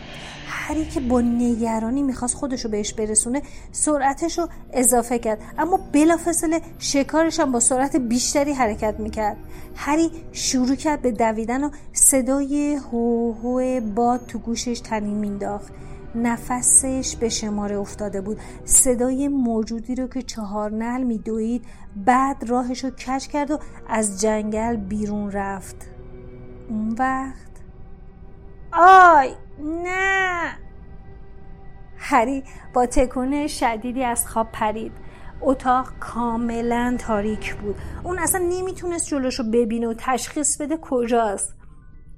هری 0.68 0.84
که 0.84 1.00
با 1.00 1.20
نگرانی 1.20 2.02
می‌خواست 2.02 2.34
خودش 2.34 2.64
رو 2.64 2.70
بهش 2.70 2.92
برسونه 2.92 3.42
سرعتش 3.72 4.38
رو 4.38 4.48
اضافه 4.72 5.18
کرد. 5.18 5.38
اما 5.58 5.80
بلافاصله 5.92 6.60
شکارش 6.78 7.40
هم 7.40 7.52
با 7.52 7.60
سرعت 7.60 7.96
بیشتری 7.96 8.52
حرکت 8.52 9.00
می‌کرد. 9.00 9.36
هری 9.74 10.10
شروع 10.32 10.74
کرد 10.74 11.02
به 11.02 11.10
دویدن 11.10 11.64
و 11.64 11.70
صدای 11.92 12.74
هو 12.74 13.32
هو 13.32 13.80
باد 13.80 14.26
تو 14.26 14.38
گوشش 14.38 14.80
تنین 14.80 15.14
مینداخت 15.14 15.72
نفسش 16.14 17.16
به 17.16 17.28
شماره 17.28 17.78
افتاده 17.78 18.20
بود. 18.20 18.38
صدای 18.64 19.28
موجودی 19.28 19.94
رو 19.94 20.06
که 20.06 20.22
چهار 20.22 20.72
نل 20.72 21.02
میدوید 21.02 21.64
بعد 21.96 22.44
راهش 22.50 22.84
رو 22.84 22.90
کش 22.90 23.28
کرد 23.28 23.50
و 23.50 23.58
از 23.88 24.20
جنگل 24.20 24.76
بیرون 24.76 25.30
رفت. 25.30 25.76
اون 26.68 26.94
وقت 26.98 27.48
آی! 28.72 29.47
نه. 29.60 30.58
هری 31.96 32.44
با 32.74 32.86
تکون 32.86 33.46
شدیدی 33.46 34.04
از 34.04 34.28
خواب 34.28 34.48
پرید. 34.52 34.92
اتاق 35.40 35.88
کاملا 36.00 36.96
تاریک 37.00 37.54
بود. 37.54 37.76
اون 38.04 38.18
اصلا 38.18 38.44
نمی‌تونست 38.48 39.08
جلوشو 39.08 39.42
ببینه 39.42 39.88
و 39.88 39.94
تشخیص 39.98 40.60
بده 40.60 40.76
کجاست. 40.76 41.54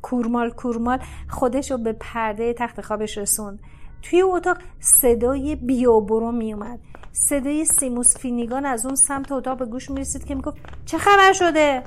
کورمال 0.03 0.51
کورمال 0.51 0.99
خودش 1.29 1.71
رو 1.71 1.79
به 1.79 1.93
پرده 1.93 2.55
تخت 2.55 2.81
خوابش 2.81 3.19
رسوند. 3.19 3.61
توی 4.03 4.23
اتاق 4.23 4.59
صدای 4.81 5.57
بیوبرو 5.57 6.33
میومد. 6.33 6.79
صدای 7.13 7.65
سیموس 7.65 8.19
فینیگان 8.19 8.67
از 8.67 8.87
اون 8.87 8.95
سمت 8.95 9.33
اتاق 9.33 9.59
به 9.59 9.67
گوش 9.67 9.91
می‌رسید 9.91 10.25
که 10.25 10.35
می‌گفت 10.35 10.57
چه 10.85 10.99
خبر 10.99 11.33
شده؟ 11.33 11.83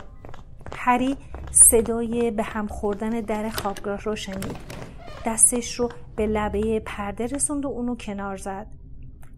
هری 0.75 1.17
صدای 1.51 2.31
به 2.31 2.43
هم 2.43 2.67
خوردن 2.67 3.09
در 3.09 3.49
خوابگاه 3.49 3.99
رو 3.99 4.15
شنید. 4.15 4.82
دستش 5.25 5.79
رو 5.79 5.89
به 6.15 6.27
لبه 6.27 6.79
پرده 6.79 7.25
رسوند 7.25 7.65
و 7.65 7.67
اونو 7.67 7.95
کنار 7.95 8.37
زد. 8.37 8.67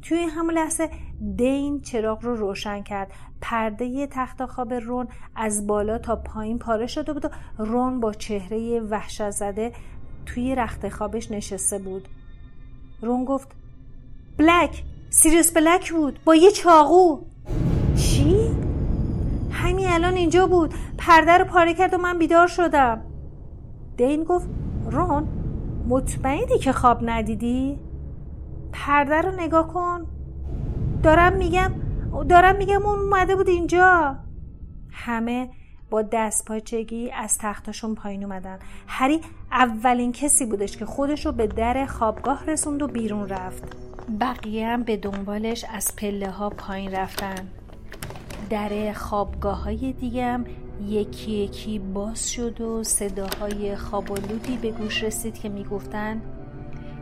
توی 0.01 0.23
همون 0.23 0.53
لحظه 0.53 0.89
دین 1.35 1.81
چراغ 1.81 2.23
رو 2.23 2.35
روشن 2.35 2.83
کرد. 2.83 3.11
پرده 3.41 4.07
تخت 4.07 4.45
خواب 4.45 4.73
رون 4.73 5.07
از 5.35 5.67
بالا 5.67 5.97
تا 5.97 6.15
پایین 6.15 6.59
پاره 6.59 6.87
شده 6.87 7.13
بود 7.13 7.25
و 7.25 7.29
رون 7.57 7.99
با 7.99 8.13
چهره 8.13 8.79
وحشت 8.79 9.29
زده 9.29 9.71
توی 10.25 10.55
رخت 10.55 10.89
خوابش 10.89 11.31
نشسته 11.31 11.79
بود. 11.79 12.07
رون 13.01 13.25
گفت 13.25 13.47
بلک 14.37 14.83
سیریوس 15.09 15.51
بلک 15.51 15.91
بود 15.93 16.19
با 16.25 16.35
یه 16.35 16.51
چاقو. 16.51 17.19
چی؟ 17.95 18.35
همین 19.51 19.87
الان 19.87 20.13
اینجا 20.13 20.47
بود 20.47 20.73
پرده 20.97 21.31
رو 21.31 21.45
پاره 21.45 21.73
کرد 21.73 21.93
و 21.93 21.97
من 21.97 22.17
بیدار 22.17 22.47
شدم. 22.47 23.01
دین 23.97 24.23
گفت 24.23 24.47
رون؟ 24.91 25.44
مطمئنی 25.87 26.59
که 26.59 26.71
خواب 26.71 26.99
ندیدی؟ 27.01 27.79
پرده 28.71 29.21
رو 29.21 29.31
نگاه 29.31 29.67
کن. 29.67 30.05
دارم 31.03 31.33
میگم 31.33 31.71
دارم 32.29 32.55
میگم 32.55 32.85
اون 32.85 32.99
اومده 32.99 33.35
بود 33.35 33.49
اینجا. 33.49 34.15
همه 34.91 35.49
با 35.89 36.01
دست 36.01 36.45
پاچگی 36.45 37.11
از 37.11 37.37
تختاشون 37.37 37.95
پایین 37.95 38.23
اومدن. 38.23 38.59
هری 38.87 39.21
اولین 39.51 40.11
کسی 40.11 40.45
بودش 40.45 40.77
که 40.77 40.85
خودش 40.85 41.25
رو 41.25 41.31
به 41.31 41.47
در 41.47 41.85
خوابگاه 41.85 42.45
رسوند 42.45 42.81
و 42.81 42.87
بیرون 42.87 43.29
رفت. 43.29 43.63
بقیه 44.21 44.67
هم 44.67 44.83
به 44.83 44.97
دنبالش 44.97 45.65
از 45.73 45.95
پله 45.95 46.29
ها 46.29 46.49
پایین 46.49 46.91
رفتن. 46.91 47.47
در 48.49 48.93
خوابگاه 48.93 49.63
های 49.63 49.93
دیگه 49.93 50.25
هم 50.25 50.45
یکی 50.81 51.31
یکی 51.31 51.79
باز 51.79 52.31
شد 52.31 52.61
و 52.61 52.83
صداهای 52.83 53.75
خوابالودی 53.75 54.57
به 54.57 54.71
گوش 54.71 55.03
رسید 55.03 55.39
که 55.39 55.49
می‌گفتن 55.49 56.21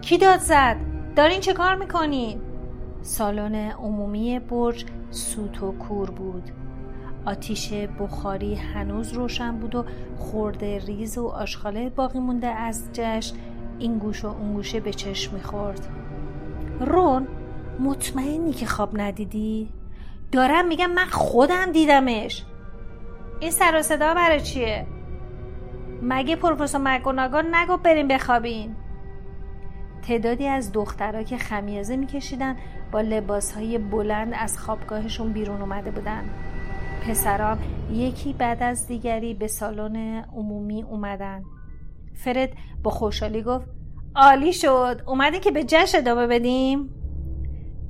کی 0.01 0.17
داد 0.17 0.39
زد؟ 0.39 0.77
دارین 1.15 1.39
چه 1.39 1.53
کار 1.53 1.75
می‌کنین؟ 1.75 2.41
سالن 3.01 3.55
عمومی 3.55 4.39
برج 4.39 4.85
سوت 5.11 5.63
و 5.63 5.71
کور 5.71 6.09
بود 6.09 6.51
آتیش 7.25 7.73
بخاری 7.73 8.55
هنوز 8.55 9.13
روشن 9.13 9.57
بود 9.57 9.75
و 9.75 9.85
خورده 10.17 10.79
ریز 10.79 11.17
و 11.17 11.27
آشخاله 11.27 11.89
باقی 11.89 12.19
مونده 12.19 12.47
از 12.47 12.83
جشن 12.93 13.35
این 13.79 13.97
گوش 13.97 14.25
و 14.25 14.27
اون 14.27 14.53
گوشه 14.53 14.79
به 14.79 14.93
چشم 14.93 15.33
می‌خورد 15.33 15.87
رون 16.79 17.27
مطمئنی 17.79 18.53
که 18.53 18.65
خواب 18.65 19.01
ندیدی؟ 19.01 19.69
دارم 20.31 20.67
میگم 20.67 20.91
من 20.91 21.05
خودم 21.05 21.71
دیدمش 21.71 22.43
این 23.43 23.51
سر 23.51 23.79
و 23.79 23.81
صدا 23.81 24.13
برای 24.13 24.41
چیه؟ 24.41 24.85
مگه 26.01 26.35
پروفسور 26.35 26.81
مگوناگان 26.83 27.55
نگو 27.55 27.77
بریم 27.77 28.07
بخوابین 28.07 28.75
تعدادی 30.07 30.47
از 30.47 30.71
دخترها 30.71 31.23
که 31.23 31.37
خمیازه 31.37 31.95
میکشیدن 31.95 32.57
با 32.91 33.01
لباسهای 33.01 33.77
بلند 33.77 34.33
از 34.37 34.59
خوابگاهشون 34.59 35.33
بیرون 35.33 35.61
اومده 35.61 35.91
بودن. 35.91 36.29
پسران 37.07 37.59
یکی 37.91 38.33
بعد 38.33 38.63
از 38.63 38.87
دیگری 38.87 39.33
به 39.33 39.47
سالن 39.47 40.23
عمومی 40.23 40.83
اومدن. 40.83 41.43
فرد 42.13 42.49
با 42.83 42.91
خوشحالی 42.91 43.41
گفت 43.41 43.65
عالی 44.15 44.53
شد. 44.53 45.01
اومدی 45.07 45.39
که 45.39 45.51
به 45.51 45.63
جشن 45.63 45.97
ادامه 45.97 46.27
بدیم. 46.27 46.89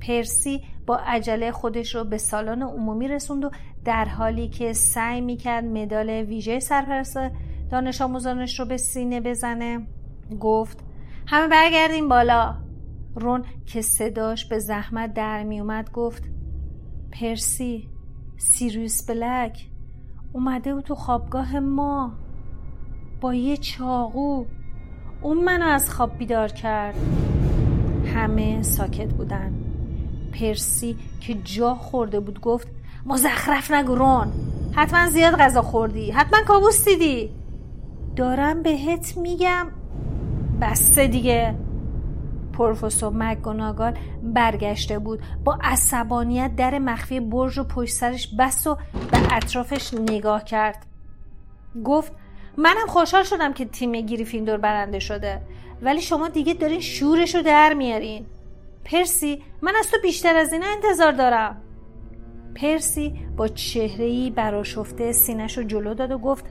پرسی 0.07 0.63
با 0.85 0.95
عجله 0.95 1.51
خودش 1.51 1.95
رو 1.95 2.03
به 2.03 2.17
سالن 2.17 2.61
عمومی 2.61 3.07
رسوند 3.07 3.45
و 3.45 3.51
در 3.85 4.05
حالی 4.05 4.47
که 4.47 4.73
سعی 4.73 5.21
می‌کرد 5.21 5.63
مدال 5.65 6.09
ویژه 6.09 6.59
سرپرست 6.59 7.17
دانش 7.71 8.01
آموزانش 8.01 8.59
رو 8.59 8.65
به 8.65 8.77
سینه 8.77 9.21
بزنه 9.21 9.87
گفت 10.39 10.79
همه 11.27 11.47
برگردیم 11.47 12.09
بالا. 12.09 12.55
رون 13.15 13.43
که 13.65 13.81
صداش 13.81 14.45
به 14.45 14.59
زحمت 14.59 15.13
در 15.13 15.43
میومد 15.43 15.91
گفت 15.91 16.23
پرسی 17.11 17.89
سیریوس 18.37 19.09
بلک 19.09 19.69
اومده 20.33 20.73
بود 20.73 20.83
تو 20.83 20.95
خوابگاه 20.95 21.59
ما 21.59 22.13
با 23.21 23.33
یه 23.33 23.57
چاقو 23.57 24.45
اون 25.21 25.43
منو 25.43 25.65
از 25.65 25.89
خواب 25.89 26.17
بیدار 26.17 26.47
کرد. 26.47 26.95
همه 28.05 28.61
ساکت 28.61 29.13
بودن. 29.13 29.53
پرسی 30.33 30.95
که 31.19 31.33
جا 31.33 31.75
خورده 31.75 32.19
بود 32.19 32.41
گفت 32.41 32.67
مزخرف 33.05 33.71
نگو 33.71 33.95
رون. 33.95 34.33
حتما 34.75 35.07
زیاد 35.09 35.35
غذا 35.35 35.61
خوردی. 35.61 36.11
حتما 36.11 36.39
کابوس 36.41 36.85
دیدی. 36.85 37.29
دارم 38.15 38.63
بهت 38.63 39.17
میگم. 39.17 39.67
بسته 40.61 41.07
دیگه. 41.07 41.55
پروفسور 42.53 43.13
مکگوناگال 43.13 43.97
برگشته 44.23 44.99
بود. 44.99 45.19
با 45.43 45.59
عصبانیت 45.61 46.55
در 46.55 46.79
مخفی 46.79 47.19
برج 47.19 47.59
و 47.59 47.63
پشت 47.63 47.93
سرش 47.93 48.35
بست 48.39 48.67
و 48.67 48.77
به 49.11 49.35
اطرافش 49.35 49.93
نگاه 49.93 50.43
کرد. 50.43 50.85
گفت 51.85 52.11
منم 52.57 52.87
خوشحال 52.87 53.23
شدم 53.23 53.53
که 53.53 53.65
تیم 53.65 53.91
گریفیندور 53.91 54.57
برنده 54.57 54.99
شده. 54.99 55.41
ولی 55.81 56.01
شما 56.01 56.27
دیگه 56.27 56.53
دارین 56.53 56.79
شورش 56.79 57.35
رو 57.35 57.41
در 57.41 57.73
میارین. 57.73 58.25
پرسی 58.85 59.43
من 59.61 59.73
از 59.79 59.91
تو 59.91 59.97
بیشتر 60.01 60.35
از 60.35 60.53
اینا 60.53 60.65
انتظار 60.67 61.11
دارم. 61.11 61.61
پرسی 62.55 63.25
با 63.37 63.47
چهرهی 63.47 64.29
براشفته 64.29 65.11
سینش 65.11 65.57
رو 65.57 65.63
جلو 65.63 65.93
داد 65.93 66.11
و 66.11 66.17
گفت 66.17 66.45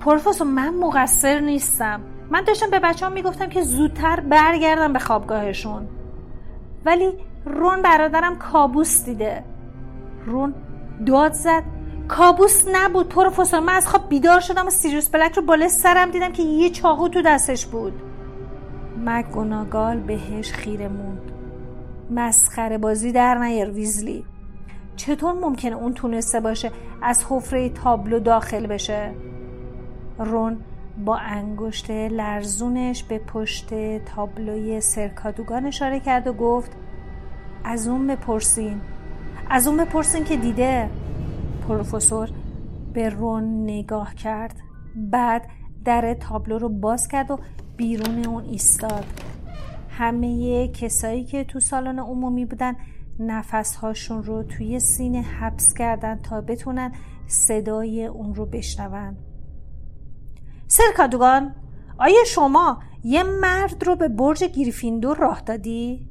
پروفسور 0.00 0.46
من 0.46 0.74
مقصر 0.74 1.40
نیستم. 1.40 2.00
من 2.30 2.44
داشتم 2.44 2.70
به 2.70 2.78
بچه 2.78 3.06
ها 3.06 3.12
می‌گفتم 3.12 3.48
که 3.48 3.62
زودتر 3.62 4.20
برگردم 4.20 4.92
به 4.92 4.98
خوابگاهشون. 4.98 5.88
ولی 6.84 7.12
رون 7.44 7.82
برادرم 7.82 8.38
کابوس 8.38 9.04
دیده. 9.04 9.44
رون 10.26 10.54
داد 11.06 11.32
زد. 11.32 11.62
کابوس 12.08 12.64
نبود 12.72 13.08
پروفسور. 13.08 13.60
من 13.60 13.72
از 13.72 13.88
خواب 13.88 14.08
بیدار 14.08 14.40
شدم 14.40 14.66
و 14.66 14.70
سیریوس 14.70 15.08
بلک 15.08 15.36
رو 15.36 15.42
بالا 15.42 15.68
سرم 15.68 16.10
دیدم 16.10 16.32
که 16.32 16.42
یه 16.42 16.70
چاقو 16.70 17.08
تو 17.08 17.22
دستش 17.22 17.66
بود. 17.66 17.92
مگوناگال 19.04 20.00
بهش 20.00 20.52
خیره 20.52 20.88
موند. 20.88 21.32
مسخره 22.10 22.78
بازی 22.78 23.12
در 23.12 23.34
نیار 23.34 23.70
ویزلی. 23.70 24.24
چطور 25.00 25.32
ممکنه 25.32 25.76
اون 25.76 25.94
تونسته 25.94 26.40
باشه 26.40 26.70
از 27.02 27.24
حفره 27.28 27.68
تابلو 27.68 28.18
داخل 28.18 28.66
بشه؟ 28.66 29.14
رون 30.18 30.58
با 31.04 31.16
انگشت 31.16 31.90
لرزونش 31.90 33.02
به 33.02 33.18
پشت 33.18 33.68
تابلوی 34.04 34.80
سرکادوگان 34.80 35.66
اشاره 35.66 36.00
کرد 36.00 36.26
و 36.26 36.32
گفت 36.32 36.70
از 37.64 37.88
اون 37.88 38.06
بپرسین. 38.06 38.80
از 39.50 39.66
اون 39.66 39.76
بپرسین 39.76 40.24
که 40.24 40.36
دیده. 40.36 40.90
پروفسور 41.68 42.28
به 42.92 43.08
رون 43.08 43.64
نگاه 43.64 44.14
کرد. 44.14 44.56
بعد 44.96 45.46
در 45.84 46.14
تابلو 46.14 46.58
رو 46.58 46.68
باز 46.68 47.08
کرد 47.08 47.30
و 47.30 47.38
بیرون 47.76 48.24
اون 48.24 48.44
ایستاد. 48.44 49.04
همه 49.90 50.68
کسایی 50.68 51.24
که 51.24 51.44
تو 51.44 51.60
سالن 51.60 51.98
عمومی 51.98 52.44
بودن 52.44 52.76
نفسهاشون 53.20 54.22
رو 54.22 54.42
توی 54.42 54.80
سینه 54.80 55.20
حبس 55.20 55.74
کردن 55.74 56.18
تا 56.22 56.40
بتونن 56.40 56.92
صدای 57.26 58.06
اون 58.06 58.34
رو 58.34 58.46
بشنون 58.46 59.16
سرکادوگان 60.66 61.54
آیا 61.98 62.24
شما 62.26 62.82
یه 63.04 63.22
مرد 63.22 63.84
رو 63.86 63.96
به 63.96 64.08
برج 64.08 64.44
گریفیندور 64.44 65.16
راه 65.16 65.40
دادی؟ 65.40 66.08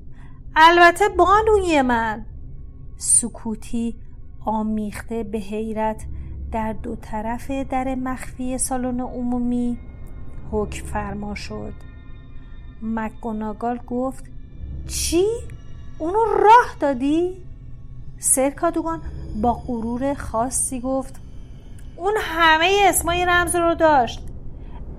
البته 0.55 1.05
بانوی 1.09 1.81
من 1.81 2.25
سکوتی 2.97 3.95
آمیخته 4.45 5.23
به 5.23 5.37
حیرت 5.37 6.05
در 6.51 6.73
دو 6.73 6.95
طرف 6.95 7.51
در 7.51 7.95
مخفی 7.95 8.57
سالن 8.57 8.99
عمومی 8.99 9.77
حکم 10.51 10.85
فرما 10.85 11.35
شد 11.35 11.73
مکگوناگال 12.81 13.77
گفت 13.87 14.25
چی؟ 14.87 15.25
اونو 15.99 16.25
راه 16.25 16.75
دادی؟ 16.79 17.37
سرکادوگان 18.19 19.01
با 19.41 19.53
غرور 19.53 20.13
خاصی 20.13 20.79
گفت 20.79 21.21
اون 21.95 22.13
همه 22.19 22.79
اسمای 22.83 23.25
رمز 23.25 23.55
رو 23.55 23.75
داشت. 23.75 24.25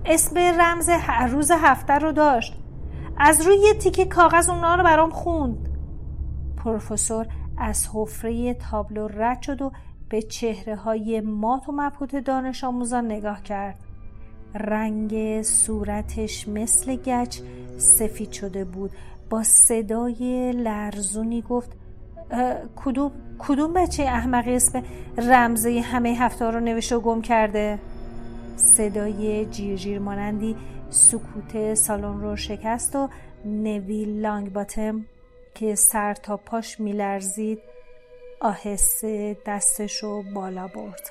اسم 0.04 0.38
رمز 0.38 0.90
روز 1.30 1.50
هفته 1.50 1.92
رو 1.92 2.12
داشت. 2.12 2.56
از 3.16 3.46
روی 3.46 3.56
یه 3.56 3.74
تیکه 3.74 4.04
کاغذ 4.04 4.48
اونا 4.48 4.74
رو 4.74 4.84
برام 4.84 5.10
خوند. 5.10 5.68
پروفسور 6.64 7.26
از 7.58 7.88
حفره 7.94 8.54
تابلو 8.54 9.08
رد 9.08 9.42
شد 9.42 9.62
و 9.62 9.72
به 10.08 10.22
چهره 10.22 10.76
های 10.76 11.20
مات 11.20 11.68
و 11.68 11.72
مبهوت 11.72 12.16
دانش 12.16 12.64
آموزان 12.64 13.04
نگاه 13.04 13.42
کرد. 13.42 13.78
رنگ 14.54 15.42
صورتش 15.42 16.48
مثل 16.48 16.96
گچ 16.96 17.40
سفید 17.78 18.32
شده 18.32 18.64
بود. 18.64 18.90
با 19.30 19.42
صدای 19.42 20.52
لرزونی 20.52 21.42
گفت 21.42 21.70
کدوم 22.76 23.12
کدوم 23.38 23.72
بچه 23.72 24.02
احمقی 24.02 24.54
اسم 24.54 24.82
رمزه 25.18 25.80
همه 25.80 26.08
هفته 26.08 26.44
رو 26.44 26.60
نوشته 26.60 26.96
و 26.96 27.00
گم 27.00 27.22
کرده؟ 27.22 27.78
صدای 28.56 29.46
جیرجیر 29.46 29.98
مانندی 29.98 30.56
سکوت 30.90 31.74
سالن 31.74 32.20
رو 32.20 32.36
شکست 32.36 32.96
و 32.96 33.08
نویل 33.44 34.20
لانگ 34.20 34.52
باتم 34.52 35.06
که 35.54 35.74
سر 35.74 36.14
تا 36.14 36.36
پاش 36.36 36.80
میلرزید 36.80 37.58
آهسته 38.40 39.36
دستش 39.46 40.02
رو 40.02 40.24
بالا 40.34 40.68
برد. 40.68 41.10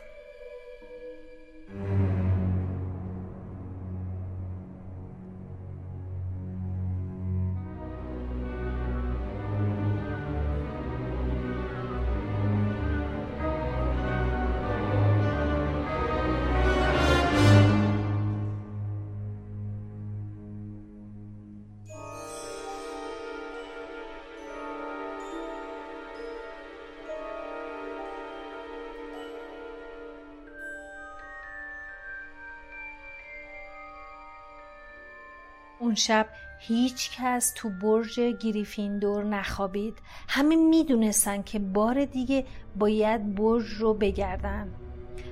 اون 35.80 35.96
شب 35.96 36.26
هیچ 36.60 37.18
کس 37.18 37.54
تو 37.56 37.70
برج 37.70 38.20
گریفیندور 38.20 39.24
نخوابید. 39.24 39.98
همه 40.28 40.56
می‌دونستن 40.56 41.42
که 41.42 41.60
بار 41.60 42.06
دیگه 42.06 42.46
باید 42.76 43.36
برج 43.36 43.66
رو 43.66 43.94
بگردن. 43.94 44.68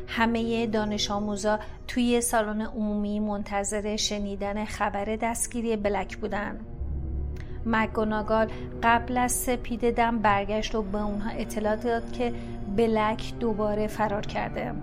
همه 0.08 0.68
دانش 0.68 1.12
آموزا 1.12 1.60
توی 1.88 2.22
سالن 2.22 2.62
عمومی 2.62 3.20
منتظر 3.20 3.96
شنیدن 3.96 4.66
خبر 4.66 5.06
دستگیری 5.06 5.76
بلک 5.76 6.18
بودن. 6.18 6.60
مگوناگال 7.66 8.48
قبل 8.84 9.18
از 9.18 9.32
سپید 9.32 9.96
دم 9.96 10.20
برگشت 10.20 10.76
و 10.76 10.82
به 10.82 11.04
اونها 11.04 11.30
اطلاع 11.30 11.76
داد 11.76 12.12
که 12.12 12.34
بلک 12.78 13.34
دوباره 13.40 13.88
فرار 13.88 14.26
کرده. 14.26 14.74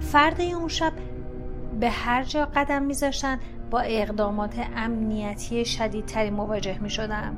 فرد 0.00 0.40
اون 0.40 0.68
شب 0.68 0.92
به 1.80 1.90
هر 1.90 2.22
جا 2.22 2.44
قدم 2.44 2.82
میذاشتن 2.82 3.40
با 3.72 3.80
اقدامات 3.80 4.54
امنیتی 4.76 5.64
شدیدتری 5.64 6.30
مواجه 6.30 6.78
می 6.78 6.90
شدن. 6.90 7.36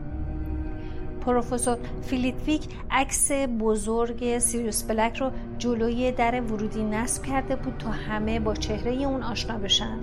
پروفسور 1.21 1.79
فلیت‌ویک 2.03 2.69
عکس 2.91 3.33
بزرگ 3.61 4.39
سیریوس 4.39 4.83
بلک 4.83 5.17
رو 5.17 5.31
جلوی 5.59 6.13
در 6.13 6.41
ورودی 6.41 6.85
نصب 6.85 7.23
کرده 7.23 7.57
بود 7.57 7.77
تا 7.79 7.91
همه 7.91 8.41
با 8.41 8.55
چهره 8.55 8.93
اون 8.93 9.23
آشنا 9.23 9.59
بشن. 9.59 9.99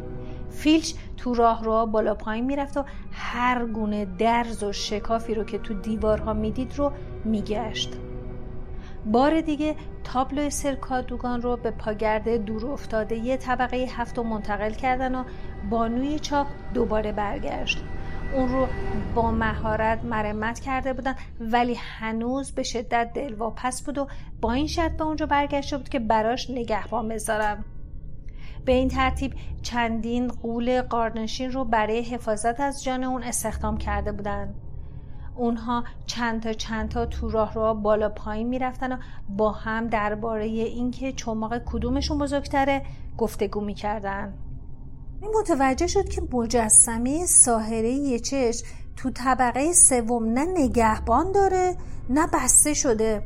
فیلچ 0.49 0.93
تو 1.17 1.33
راهرو 1.33 1.85
بالا 1.85 2.15
پایین 2.15 2.45
می‌رفت 2.45 2.77
و 2.77 2.83
هر 3.11 3.65
گونه 3.65 4.05
درز 4.05 4.63
و 4.63 4.71
شکافی 4.71 5.33
رو 5.33 5.43
که 5.43 5.57
تو 5.57 5.73
دیوارها 5.73 6.33
می‌دید 6.33 6.73
رو 6.77 6.91
میگشت. 7.25 7.93
بار 9.05 9.41
دیگه 9.41 9.75
تابلو 10.03 10.49
سرکادوگان 10.49 11.41
رو 11.41 11.57
به 11.57 11.71
پاگرد 11.71 12.45
دور 12.45 12.65
افتاده 12.65 13.15
یه 13.15 13.37
طبقه 13.37 13.77
هفت 13.77 14.19
و 14.19 14.23
منتقل 14.23 14.73
کردن 14.73 15.15
و 15.15 15.23
بانوی 15.69 16.19
چاپ 16.19 16.47
دوباره 16.73 17.11
برگشت. 17.11 17.83
اون 18.35 18.49
رو 18.49 18.67
با 19.15 19.31
مهارت 19.31 20.03
مرمت 20.03 20.59
کرده 20.59 20.93
بودن 20.93 21.15
ولی 21.39 21.73
هنوز 21.73 22.51
به 22.51 22.63
شدت 22.63 23.11
دلواپس 23.13 23.81
بود 23.81 23.97
و 23.97 24.07
با 24.41 24.53
این 24.53 24.67
شرط 24.67 24.97
به 24.97 25.03
اونجا 25.03 25.25
برگشته 25.25 25.77
بود 25.77 25.89
که 25.89 25.99
براش 25.99 26.49
نگهبان 26.49 27.07
بذارم. 27.07 27.65
به 28.65 28.71
این 28.71 28.87
ترتیب 28.87 29.33
چندین 29.61 30.27
قول 30.27 30.81
قارنشین 30.81 31.51
رو 31.51 31.65
برای 31.65 32.01
حفاظت 32.01 32.59
از 32.59 32.83
جان 32.83 33.03
اون 33.03 33.23
استخدام 33.23 33.77
کرده 33.77 34.11
بودند 34.11 34.55
اونها 35.35 35.83
چند 36.05 36.43
تا 36.43 36.53
چند 36.53 36.89
تا 36.89 37.05
تو 37.05 37.29
راه 37.29 37.53
رو 37.53 37.73
بالا 37.73 38.09
پایین 38.09 38.47
می‌رفتن 38.47 38.91
و 38.91 38.97
با 39.29 39.51
هم 39.51 39.87
درباره 39.87 40.45
اینکه 40.45 41.11
چماق 41.11 41.57
کدومشون 41.65 42.17
بزرگتره 42.17 42.81
گفتگو 43.17 43.61
می‌کردن. 43.61 44.33
این 45.21 45.31
متوجه 45.39 45.87
شد 45.87 46.09
که 46.09 46.21
مجسمه 46.33 47.25
ساهره 47.25 47.91
یه 47.91 48.19
تو 48.97 49.09
طبقه 49.09 49.73
سوم 49.73 50.25
نه 50.25 50.45
نگهبان 50.45 51.31
داره 51.31 51.75
نه 52.09 52.27
بسته 52.33 52.73
شده. 52.73 53.23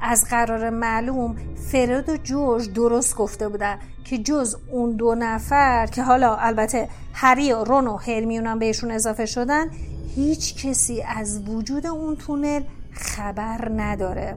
از 0.00 0.24
قرار 0.30 0.70
معلوم 0.70 1.36
فرد 1.72 2.08
و 2.08 2.16
جورج 2.16 2.72
درست 2.72 3.16
گفته 3.16 3.48
بودن 3.48 3.78
که 4.04 4.18
جز 4.18 4.56
اون 4.72 4.96
دو 4.96 5.14
نفر 5.14 5.86
که 5.86 6.02
حالا 6.02 6.36
البته 6.36 6.88
هری 7.12 7.52
و 7.52 7.64
رون 7.64 7.86
و 7.86 7.96
هرمیون 7.96 8.58
بهشون 8.58 8.90
اضافه 8.90 9.26
شدن 9.26 9.70
هیچ 10.14 10.66
کسی 10.66 11.02
از 11.02 11.48
وجود 11.48 11.86
اون 11.86 12.16
تونل 12.16 12.62
خبر 12.90 13.72
نداره. 13.76 14.36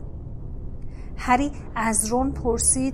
هری 1.18 1.52
از 1.76 2.06
رون 2.06 2.32
پرسید 2.32 2.94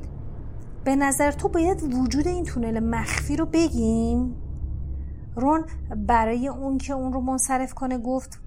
به 0.84 0.96
نظر 0.96 1.32
تو 1.32 1.50
باید 1.50 1.94
وجود 1.94 2.28
این 2.28 2.44
تونل 2.44 2.80
مخفی 2.80 3.36
رو 3.36 3.46
بگیم؟ 3.46 4.36
رون 5.36 5.66
برای 6.08 6.48
اون 6.48 6.78
که 6.78 6.94
اون 6.94 7.14
رو 7.14 7.22
منصرف 7.22 7.74
کنه 7.74 7.98
گفت 7.98 8.40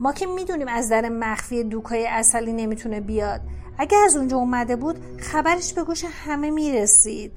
ما 0.00 0.12
که 0.12 0.26
می‌دونیم 0.26 0.68
از 0.68 0.88
در 0.88 1.08
مخفی 1.08 1.64
دوکای 1.64 2.06
اصلی 2.06 2.52
نمی‌تونه 2.52 3.00
بیاد. 3.00 3.40
اگه 3.78 3.98
از 4.04 4.16
اونجا 4.16 4.36
اومده 4.36 4.76
بود 4.76 4.98
خبرش 5.18 5.72
به 5.72 5.84
گوش 5.84 6.04
همه 6.04 6.50
می‌رسید. 6.50 7.32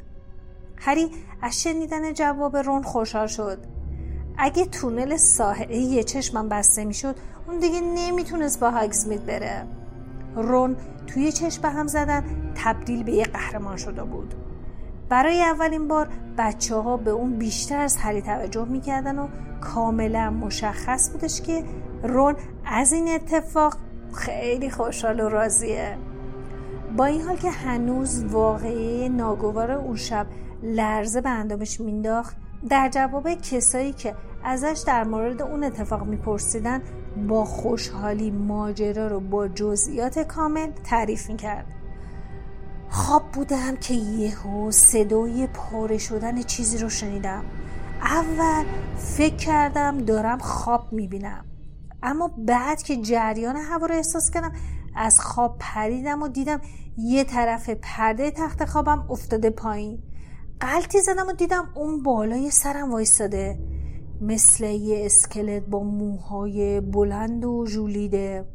هری 0.78 1.12
از 1.42 1.62
شنیدن 1.62 2.14
جواب 2.14 2.58
رون 2.58 2.82
خوشحال 2.84 3.28
شد. 3.28 3.58
اگه 4.38 4.66
تونل 4.66 5.18
ساحلی 5.18 6.04
چشمم 6.04 6.50
بسته 6.50 6.86
می‌شد 6.86 7.16
اون 7.48 7.60
دیگه 7.60 7.82
نمی‌تونست 7.82 8.60
با 8.60 8.72
هاگزمید 8.72 9.26
بره. 9.26 9.66
رون 10.36 10.76
توی 11.08 11.32
چشم 11.32 11.66
هم 11.66 11.88
زدن 11.88 12.24
تبدیل 12.56 13.04
به 13.04 13.12
یه 13.12 13.24
قهرمان 13.24 13.78
شده 13.78 14.04
بود. 14.04 14.34
برای 15.10 15.42
اولین 15.42 15.88
بار 15.88 16.10
بچه 16.38 16.76
ها 16.76 16.98
به 16.98 17.12
اون 17.12 17.38
بیشتر 17.38 17.80
از 17.80 17.98
هری 17.98 18.22
توجه 18.22 18.66
می‌کردن 18.66 19.20
و 19.20 19.28
کاملا 19.62 20.30
مشخص 20.30 21.10
بودش 21.12 21.42
که 21.42 21.64
رون 22.04 22.36
از 22.66 22.94
این 22.94 23.08
اتفاق 23.08 23.78
خیلی 24.14 24.70
خوشحال 24.70 25.20
و 25.20 25.30
راضیه. 25.30 25.98
با 26.98 27.06
این 27.06 27.22
حال 27.22 27.36
که 27.36 27.50
هنوز 27.50 28.26
واقعی 28.26 29.10
ناگوار 29.10 29.72
اون 29.72 29.96
شب 29.96 30.28
لرزه 30.64 31.22
به 31.22 31.30
اندامش 31.30 31.82
مینداخت 31.82 32.36
در 32.70 32.90
جواب 32.90 33.34
کسایی 33.34 33.94
که 33.94 34.16
ازش 34.44 34.84
در 34.88 35.04
مورد 35.04 35.42
اون 35.42 35.64
اتفاق 35.64 36.04
میپرسیدن 36.04 36.82
با 37.28 37.46
خوشحالی 37.46 38.32
ماجرا 38.32 39.08
رو 39.08 39.20
با 39.20 39.48
جزئیات 39.48 40.20
کامل 40.20 40.72
تعریف 40.84 41.30
می‌کرد. 41.30 41.66
خواب 42.90 43.32
بودم 43.32 43.76
که 43.76 43.94
یهو 43.94 44.72
صدای 44.72 45.48
پاره 45.54 45.98
شدن 45.98 46.42
چیزی 46.42 46.78
رو 46.78 46.90
شنیدم. 46.90 47.44
اول 48.02 48.66
فکر 48.98 49.36
کردم 49.36 49.98
دارم 49.98 50.38
خواب 50.38 50.94
می‌بینم. 50.94 51.46
اما 52.04 52.32
بعد 52.38 52.84
که 52.84 52.98
جریان 52.98 53.56
هوا 53.56 53.86
رو 53.86 53.96
احساس 53.96 54.32
کردم 54.32 54.52
از 54.96 55.20
خواب 55.20 55.56
پریدم 55.60 56.22
و 56.24 56.28
دیدم 56.28 56.62
یه 56.98 57.24
طرف 57.24 57.70
پرده 57.70 58.32
تخت 58.32 58.66
خوابم 58.66 59.06
افتاده 59.10 59.50
پایین. 59.50 60.04
قلطی 60.62 61.02
زدم 61.02 61.28
و 61.28 61.34
دیدم 61.34 61.70
اون 61.76 62.04
بالای 62.04 62.52
سرم 62.52 62.92
وایستاده. 62.92 63.60
مثل 64.22 64.64
یه 64.66 65.06
اسکلت 65.06 65.64
با 65.64 65.84
موهای 65.84 66.82
بلند 66.82 67.46
و 67.46 67.66
ژولیده. 67.68 68.46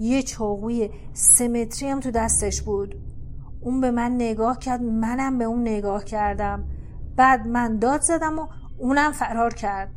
یه 0.00 0.22
چاقوی 0.22 0.90
سمتری 1.12 1.88
هم 1.88 2.00
تو 2.00 2.10
دستش 2.10 2.62
بود. 2.62 2.94
اون 3.60 3.80
به 3.80 3.90
من 3.90 4.14
نگاه 4.14 4.58
کرد 4.58 4.82
منم 4.82 5.38
به 5.38 5.44
اون 5.44 5.60
نگاه 5.60 6.04
کردم. 6.04 6.64
بعد 7.16 7.46
من 7.46 7.78
داد 7.78 8.00
زدم 8.00 8.38
و 8.38 8.46
اونم 8.78 9.12
فرار 9.12 9.54
کرد. 9.54 9.90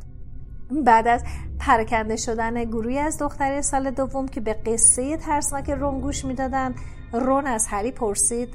بعد 0.84 1.08
از 1.08 1.24
پرکنده 1.58 2.16
شدن 2.16 2.64
گروهی 2.64 2.98
از 2.98 3.18
دختری 3.18 3.62
سال 3.62 3.90
دوم 3.90 4.28
که 4.28 4.40
به 4.40 4.52
قصه 4.52 5.16
ترسناک 5.16 5.70
رون 5.70 6.00
گوش 6.00 6.24
می‌دادن 6.24 6.74
رون 7.12 7.46
از 7.46 7.66
هری 7.66 7.90
پرسید 7.90 8.48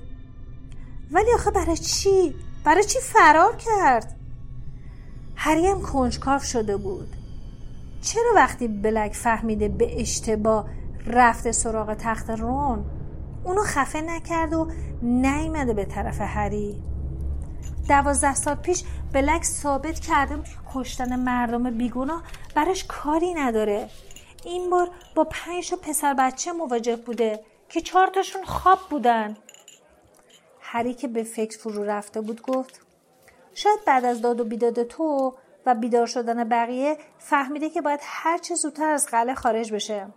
ولی 1.11 1.31
آخه 1.33 1.51
برای 1.51 1.77
چی؟ 1.77 2.35
برای 2.67 2.83
چی 2.83 2.99
فرار 2.99 3.55
کرد؟ 3.55 4.15
هری 5.35 5.67
هم 5.67 5.81
کنجکاف 5.81 6.43
شده 6.43 6.77
بود. 6.77 7.15
چرا 8.01 8.31
وقتی 8.35 8.67
بلک 8.67 9.13
فهمیده 9.13 9.67
به 9.67 10.01
اشتباه 10.01 10.69
رفته 11.05 11.51
سراغ 11.51 11.93
تخت 11.93 12.29
رون 12.29 12.85
اونو 13.43 13.63
خفه 13.63 14.01
نکرد 14.01 14.53
و 14.53 14.71
نیمده 15.01 15.73
به 15.73 15.85
طرف 15.85 16.21
هری؟ 16.21 16.83
دوازده 17.89 18.35
سال 18.35 18.55
پیش 18.55 18.83
بلک 19.13 19.43
ثابت 19.43 19.99
کرده 19.99 20.39
کشتن 20.73 21.15
مردم 21.15 21.77
بیگناه 21.77 22.23
براش 22.55 22.85
کاری 22.87 23.33
نداره. 23.33 23.89
این 24.45 24.69
بار 24.69 24.89
با 25.15 25.23
پنج 25.23 25.73
پسر 25.73 26.13
بچه 26.13 26.51
مواجه 26.51 26.95
بوده 26.95 27.39
که 27.69 27.81
چهار 27.81 28.07
تاشون 28.07 28.45
خواب 28.45 28.79
بودن. 28.89 29.37
هری 30.69 30.93
که 30.93 31.07
به 31.07 31.23
فکر 31.23 31.57
فرو 31.57 31.83
رفته 31.83 32.21
بود 32.21 32.41
گفت 32.41 32.81
شاید 33.53 33.85
بعد 33.85 34.05
از 34.05 34.21
داد 34.21 34.39
و 34.39 34.43
بیداد 34.43 34.83
تو 34.83 35.33
و 35.65 35.75
بیدار 35.75 36.05
شدن 36.05 36.43
بقیه 36.43 36.97
فهمیده 37.19 37.69
که 37.69 37.81
باید 37.81 37.99
هر 38.03 38.37
چه 38.37 38.55
زودتر 38.55 38.89
از 38.89 39.05
قلعه 39.05 39.35
خارج 39.35 39.73
بشه. 39.73 40.07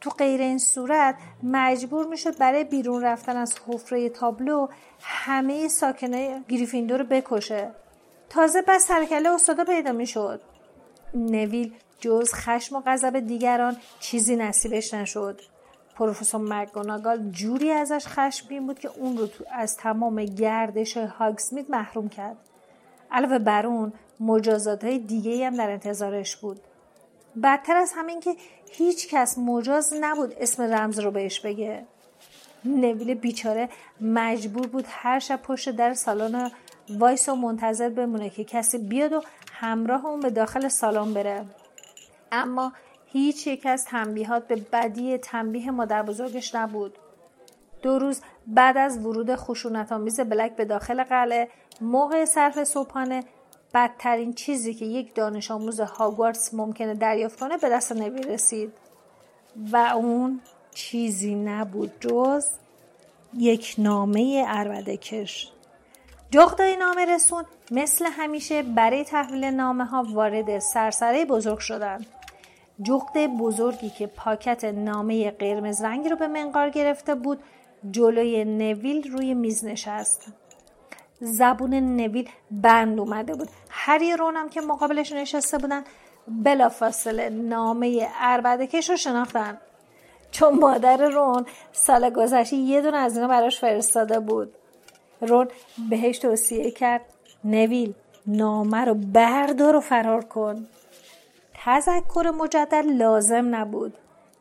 تو 0.00 0.10
غیر 0.10 0.40
این 0.40 0.58
صورت 0.58 1.14
مجبور 1.42 2.06
می‌شد 2.06 2.38
برای 2.38 2.64
بیرون 2.64 3.02
رفتن 3.02 3.36
از 3.36 3.54
حفره 3.68 4.08
تابلو 4.08 4.68
همه 5.00 5.68
ساکنه 5.68 6.44
گریفیندور 6.48 6.98
رو 6.98 7.04
بکشه. 7.04 7.70
تازه 8.28 8.62
بس 8.62 8.86
سرکله 8.86 9.28
استادا 9.28 9.64
پیدا 9.64 9.92
می‌شد. 9.92 10.40
نویل 11.14 11.74
جز 12.00 12.32
خشم 12.34 12.76
و 12.76 12.82
غضب 12.86 13.20
دیگران 13.20 13.76
چیزی 14.00 14.36
نصیبش 14.36 14.94
نشد. 14.94 15.40
پروفسور 15.94 16.40
مگوناگال 16.40 17.30
جوری 17.30 17.70
ازش 17.70 18.06
خشمگین 18.06 18.66
بود 18.66 18.78
که 18.78 18.90
اون 18.96 19.16
رو 19.16 19.26
تو 19.26 19.44
از 19.52 19.76
تمام 19.76 20.24
گردش 20.24 20.96
هاگسمید 20.96 21.70
محروم 21.70 22.08
کرد. 22.08 22.36
علاوه 23.10 23.38
بر 23.38 23.66
اون 23.66 23.92
مجازات 24.20 24.84
های 24.84 24.98
دیگه 24.98 25.46
هم 25.46 25.56
در 25.56 25.70
انتظارش 25.70 26.36
بود. 26.36 26.60
بدتر 27.42 27.76
از 27.76 27.92
همین 27.96 28.20
که 28.20 28.36
هیچ 28.70 29.08
کس 29.08 29.38
مجاز 29.38 29.94
نبود 30.00 30.34
اسم 30.40 30.62
رمز 30.62 30.98
رو 30.98 31.10
بهش 31.10 31.40
بگه. 31.40 31.84
نویل 32.64 33.14
بیچاره 33.14 33.68
مجبور 34.00 34.66
بود 34.66 34.84
هر 34.88 35.18
شب 35.18 35.42
پشت 35.42 35.70
در 35.70 35.94
سالن 35.94 36.50
وایس 36.90 37.28
و 37.28 37.34
منتظر 37.34 37.88
بمونه 37.88 38.30
که 38.30 38.44
کسی 38.44 38.78
بیاد 38.78 39.12
و 39.12 39.22
همراه 39.52 40.06
اون 40.06 40.20
به 40.20 40.30
داخل 40.30 40.68
سالن 40.68 41.14
بره. 41.14 41.44
اما 42.32 42.72
هیچ 43.14 43.46
یک 43.46 43.66
از 43.66 43.84
تنبیهات 43.84 44.48
به 44.48 44.56
بدی 44.56 45.18
تنبیه 45.18 45.70
مادر 45.70 46.02
بزرگش 46.02 46.54
نبود. 46.54 46.98
دو 47.82 47.98
روز 47.98 48.20
بعد 48.46 48.76
از 48.76 49.06
ورود 49.06 49.34
خشونت 49.34 49.92
آمیز 49.92 50.20
بلک 50.20 50.56
به 50.56 50.64
داخل 50.64 51.04
قلعه 51.04 51.48
موقع 51.80 52.24
صرف 52.24 52.64
صبحانه 52.64 53.24
بدترین 53.74 54.32
چیزی 54.32 54.74
که 54.74 54.84
یک 54.84 55.14
دانش 55.14 55.50
آموز 55.50 55.80
هاگوارتس 55.80 56.54
ممکنه 56.54 56.94
دریافت 56.94 57.40
کنه 57.40 57.56
به 57.56 57.68
دست 57.68 57.92
نوی 57.92 58.22
رسید. 58.22 58.72
و 59.72 59.76
اون 59.76 60.40
چیزی 60.74 61.34
نبود 61.34 61.92
جز 62.00 62.46
یک 63.34 63.74
نامه 63.78 64.44
اربده 64.48 64.96
کش 64.96 65.52
جغدای 66.30 66.76
نامه 66.76 67.04
رسون 67.14 67.44
مثل 67.70 68.06
همیشه 68.06 68.62
برای 68.62 69.04
تحویل 69.04 69.44
نامه 69.44 69.84
ها 69.84 70.06
وارد 70.12 70.58
سرسره 70.58 71.24
بزرگ 71.24 71.58
شدند. 71.58 72.06
جغد 72.82 73.26
بزرگی 73.26 73.90
که 73.90 74.06
پاکت 74.06 74.64
نامه 74.64 75.30
قرمز 75.30 75.82
رنگی 75.82 76.08
رو 76.08 76.16
به 76.16 76.28
منقار 76.28 76.70
گرفته 76.70 77.14
بود 77.14 77.38
جلوی 77.90 78.44
نویل 78.44 79.10
روی 79.12 79.34
میز 79.34 79.64
نشست. 79.64 80.32
زبون 81.20 81.74
نویل 81.74 82.28
بند 82.50 83.00
اومده 83.00 83.34
بود. 83.34 83.48
هری 83.70 84.16
رونم 84.16 84.48
که 84.48 84.60
مقابلش 84.60 85.12
نشسته 85.12 85.58
بودن 85.58 85.84
بلافاصله 86.28 87.30
نامه 87.30 88.08
اربدکش 88.20 88.90
رو 88.90 88.96
شناختن. 88.96 89.58
چون 90.30 90.54
مادر 90.54 90.96
رون 90.96 91.46
سال 91.72 92.10
گذشته 92.10 92.56
یه 92.56 92.80
دونه 92.80 92.96
از 92.96 93.16
اینا 93.16 93.28
براش 93.28 93.60
فرستاده 93.60 94.20
بود. 94.20 94.54
رون 95.20 95.48
بهش 95.90 96.18
توصیه 96.18 96.70
کرد 96.70 97.04
نویل 97.44 97.94
نامه 98.26 98.84
رو 98.84 98.94
بردار 98.94 99.76
و 99.76 99.80
فرار 99.80 100.24
کن. 100.24 100.66
تذکر 101.64 102.32
مجدد 102.38 102.86
لازم 102.86 103.54
نبود. 103.54 103.94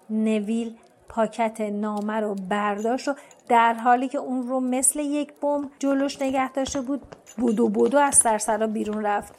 نویل 0.09 0.75
پاکت 1.09 1.62
نامه 1.62 2.13
رو 2.13 2.36
برداشت 2.49 3.07
و 3.07 3.13
در 3.49 3.73
حالی 3.73 4.07
که 4.07 4.17
اون 4.17 4.47
رو 4.47 4.59
مثل 4.59 4.99
یک 4.99 5.33
بم 5.33 5.69
جلوش 5.79 6.21
نگه 6.21 6.51
داشته 6.51 6.81
بود 6.81 7.01
بودو 7.38 7.69
بودو 7.69 7.97
از 7.97 8.15
سرسرا 8.15 8.67
بیرون 8.67 9.05
رفت. 9.05 9.33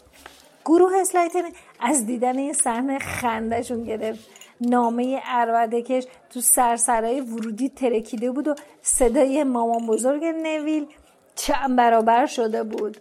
گروه 0.65 0.93
اسلایتن 1.01 1.43
از 1.81 2.07
دیدن 2.07 2.39
این 2.39 2.53
صحنه 2.53 2.99
خندهشون 2.99 3.85
گرفت. 3.85 4.29
نامه 4.61 5.21
کش 5.89 6.05
تو 6.31 6.41
سرسرای 6.41 7.21
ورودی 7.21 7.69
ترکیده 7.69 8.31
بود 8.31 8.49
و 8.49 8.55
صدای 8.83 9.45
مامان 9.45 9.87
بزرگ 9.87 10.25
نویل 10.25 10.87
چند 11.35 11.77
برابر 11.77 12.27
شده 12.27 12.63
بود. 12.63 13.01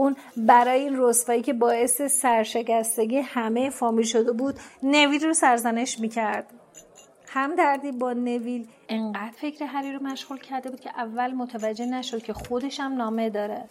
اون 0.00 0.16
برای 0.36 0.80
این 0.80 0.94
رسوایی 0.96 1.42
که 1.42 1.52
باعث 1.52 2.02
سرشکستگی 2.02 3.18
همه 3.18 3.70
فامیل 3.70 4.04
شده 4.06 4.32
بود 4.32 4.54
نویل 4.82 5.24
رو 5.24 5.32
سرزنش 5.32 5.98
می‌کرد. 5.98 6.46
هم 7.28 7.56
دردی 7.56 7.92
با 7.92 8.12
نویل 8.12 8.68
انقدر 8.88 9.30
فکر 9.30 9.64
هری 9.64 9.92
رو 9.92 10.02
مشغول 10.02 10.38
کرده 10.38 10.70
بود 10.70 10.80
که 10.80 10.90
اول 10.90 11.32
متوجه 11.32 11.86
نشد 11.86 12.22
که 12.22 12.32
خودش 12.32 12.80
هم 12.80 12.96
نامه 12.96 13.30
داره. 13.30 13.68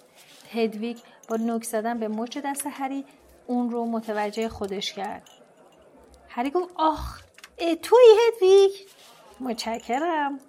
هدویگ 0.53 0.97
با 1.29 1.35
نوک 1.35 1.63
زدن 1.63 1.99
به 1.99 2.07
مچ 2.07 2.37
دست 2.37 2.67
هری 2.71 3.05
اون 3.47 3.69
رو 3.69 3.85
متوجه 3.85 4.49
خودش 4.49 4.93
کرد. 4.93 5.29
هری 6.29 6.49
گفت 6.49 6.73
آخ 6.75 7.21
توی 7.57 8.05
هدویگ 8.27 8.71
متشکرم. 9.39 10.39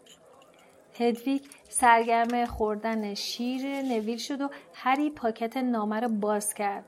هدویگ 0.99 1.43
سرگرم 1.71 2.47
خوردن 2.47 3.15
شیر 3.15 3.83
نویل 3.83 4.19
شد 4.19 4.41
و 4.41 4.49
هری 4.75 5.11
پاکت 5.11 5.57
نامه 5.57 6.01
رو 6.01 6.09
باز 6.09 6.55
کرد. 6.55 6.85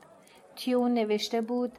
توی 0.55 0.73
اون 0.73 0.93
نوشته 0.93 1.41
بود 1.41 1.71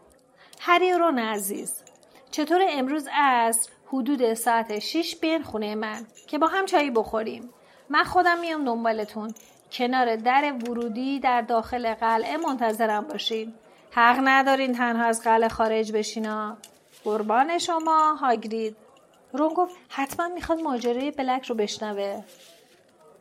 هری 0.61 0.93
رون 0.93 1.19
عزیز 1.19 1.83
چطور 2.31 2.61
امروز 2.71 3.09
از 3.15 3.69
حدود 3.87 4.35
ساعت 4.35 4.79
6 4.79 5.17
بیان 5.17 5.43
خونه 5.43 5.75
من 5.75 6.07
که 6.27 6.39
با 6.39 6.47
هم 6.47 6.67
چایی 6.67 6.91
بخوریم؟ 6.91 7.51
من 7.89 8.05
خودم 8.05 8.41
میام 8.41 8.65
دنبالتون. 8.65 9.35
کنار 9.73 10.17
در 10.17 10.53
ورودی 10.53 11.21
در 11.21 11.41
داخل 11.41 11.95
قلعه 11.95 12.37
منتظرم 12.37 13.05
باشین. 13.05 13.55
حق 13.91 14.21
ندارین 14.25 14.73
تنها 14.73 15.05
از 15.05 15.23
قلعه 15.23 15.49
خارج 15.49 15.93
بشینا 15.93 16.57
قربان 17.05 17.59
شما 17.59 18.15
هاگرید. 18.15 18.77
رون 19.33 19.55
گفت 19.55 19.77
حتما 19.89 20.29
می‌خواد 20.29 20.61
ماجرای 20.61 21.11
بلک 21.11 21.47
رو 21.47 21.55
بشنوه. 21.55 22.23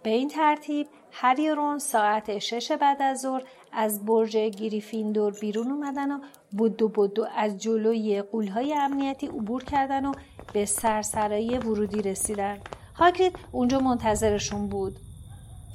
به 0.04 0.10
این 0.10 0.28
ترتیب 0.28 0.88
هری 1.12 1.50
رون 1.50 1.80
ساعت 1.80 2.40
شش 2.40 2.72
بعد 2.72 3.02
از 3.02 3.22
ظهر 3.22 3.44
از 3.72 4.06
برج 4.06 4.38
گریفیندور 4.38 5.34
بیرون 5.42 5.72
اومدن 5.72 6.12
و 6.12 6.20
بدو 6.60 6.88
بدو 6.88 7.28
از 7.36 7.58
جلوی 7.58 8.22
قولهای 8.22 8.74
امنیتی 8.74 9.28
عبور 9.28 9.64
کردن 9.64 10.06
و 10.06 10.14
به 10.54 10.66
سرسرایی 10.66 11.58
ورودی 11.58 12.02
رسیدن. 12.02 12.58
هاگرید 12.96 13.36
اونجا 13.52 13.80
منتظرشون 13.80 14.68
بود. 14.68 14.96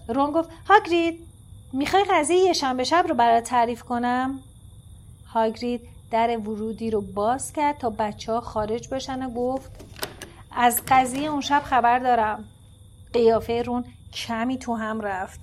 رون 0.09 0.31
گفت 0.31 0.51
هاگرید 0.69 1.21
می‌خوای 1.73 2.05
قضیه 2.11 2.37
یه 2.37 2.53
شنبه 2.53 2.85
شب 2.85 3.05
رو 3.09 3.15
برات 3.15 3.45
تعریف 3.45 3.83
کنم؟ 3.83 4.41
هاگرید 5.27 5.81
در 6.11 6.39
ورودی 6.39 6.91
رو 6.91 7.01
باز 7.01 7.53
کرد 7.53 7.79
تا 7.79 7.91
بچه 7.91 8.33
ها 8.33 8.41
خارج 8.41 8.89
بشن 8.89 9.27
و 9.27 9.31
گفت 9.31 9.71
از 10.57 10.83
قضیه 10.89 11.31
اون 11.31 11.41
شب 11.41 11.63
خبر 11.65 11.99
دارم. 11.99 12.45
قیافه 13.13 13.63
رون 13.63 13.85
کمی 14.27 14.59
تو 14.59 14.75
هم 14.75 15.01
رفت. 15.01 15.41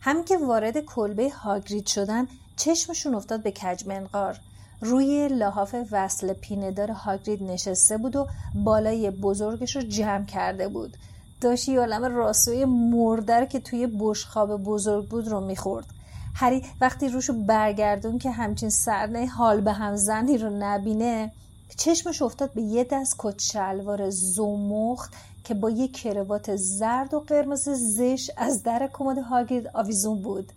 همین 0.00 0.24
که 0.24 0.38
وارد 0.38 0.80
کلبه 0.80 1.30
هاگرید 1.30 1.86
شدن 1.86 2.26
چشمشون 2.56 3.14
افتاد 3.14 3.42
به 3.42 3.50
کج 3.50 3.86
منقار. 3.86 4.38
روی 4.80 5.28
لحاف 5.28 5.74
وصل 5.90 6.32
پیندار 6.32 6.90
هاگرید 6.90 7.42
نشسته 7.42 7.96
بود 7.96 8.16
و 8.16 8.26
بالای 8.54 9.10
بزرگش 9.10 9.76
رو 9.76 9.82
جمع 9.82 10.24
کرده 10.24 10.68
بود. 10.68 10.96
داشت 11.40 11.68
یه 11.68 11.80
عالم 11.80 12.04
راسوی 12.04 12.64
مردر 12.64 13.44
که 13.44 13.60
توی 13.60 13.86
بشخاب 13.86 14.56
بزرگ 14.56 15.08
بود 15.08 15.28
رو 15.28 15.40
می‌خورد. 15.40 15.86
هری 16.34 16.64
وقتی 16.80 17.08
روشو 17.08 17.32
برگردون 17.32 18.18
که 18.18 18.30
همچین 18.30 18.70
سرنه 18.70 19.26
حال 19.26 19.60
به 19.60 19.72
هم 19.72 19.96
زنی 19.96 20.38
رو 20.38 20.50
نبینه 20.58 21.32
چشمش 21.76 22.22
افتاد 22.22 22.54
به 22.54 22.62
یه 22.62 22.86
دست 22.90 23.16
کت 23.18 23.38
شلوار 23.38 24.10
زومخت 24.10 25.14
که 25.46 25.54
با 25.54 25.70
یه 25.70 25.88
کروات 25.88 26.56
زرد 26.56 27.14
و 27.14 27.20
قرمز 27.20 27.68
زش 27.68 28.30
از 28.36 28.62
در 28.62 28.90
کمد 28.92 29.18
هاگرید 29.18 29.70
آویزون 29.74 30.22
بود. 30.22 30.52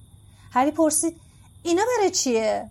هری 0.52 0.72
پرسید 0.72 1.16
اینا 1.64 1.82
برای 1.98 2.12
چیه؟ 2.12 2.70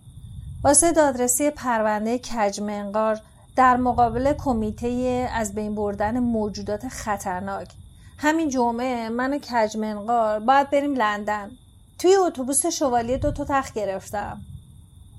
واسه 0.63 0.91
دادرسی 0.91 1.49
پرونده 1.49 2.19
کجمنقار 2.19 3.21
در 3.55 3.77
مقابل 3.77 4.33
کمیته 4.33 5.29
از 5.33 5.55
بین 5.55 5.75
بردن 5.75 6.19
موجودات 6.19 6.87
خطرناک. 6.87 7.71
همین 8.17 8.49
جمعه 8.49 9.09
من 9.09 9.33
و 9.33 9.39
کجمنقار 9.39 10.39
باید 10.39 10.69
بریم 10.69 10.93
لندن. 10.93 11.51
توی 11.99 12.15
اتوبوس 12.15 12.65
شوالیه 12.65 13.17
دو 13.17 13.31
تا 13.31 13.45
تخت 13.49 13.73
گرفتم. 13.73 14.41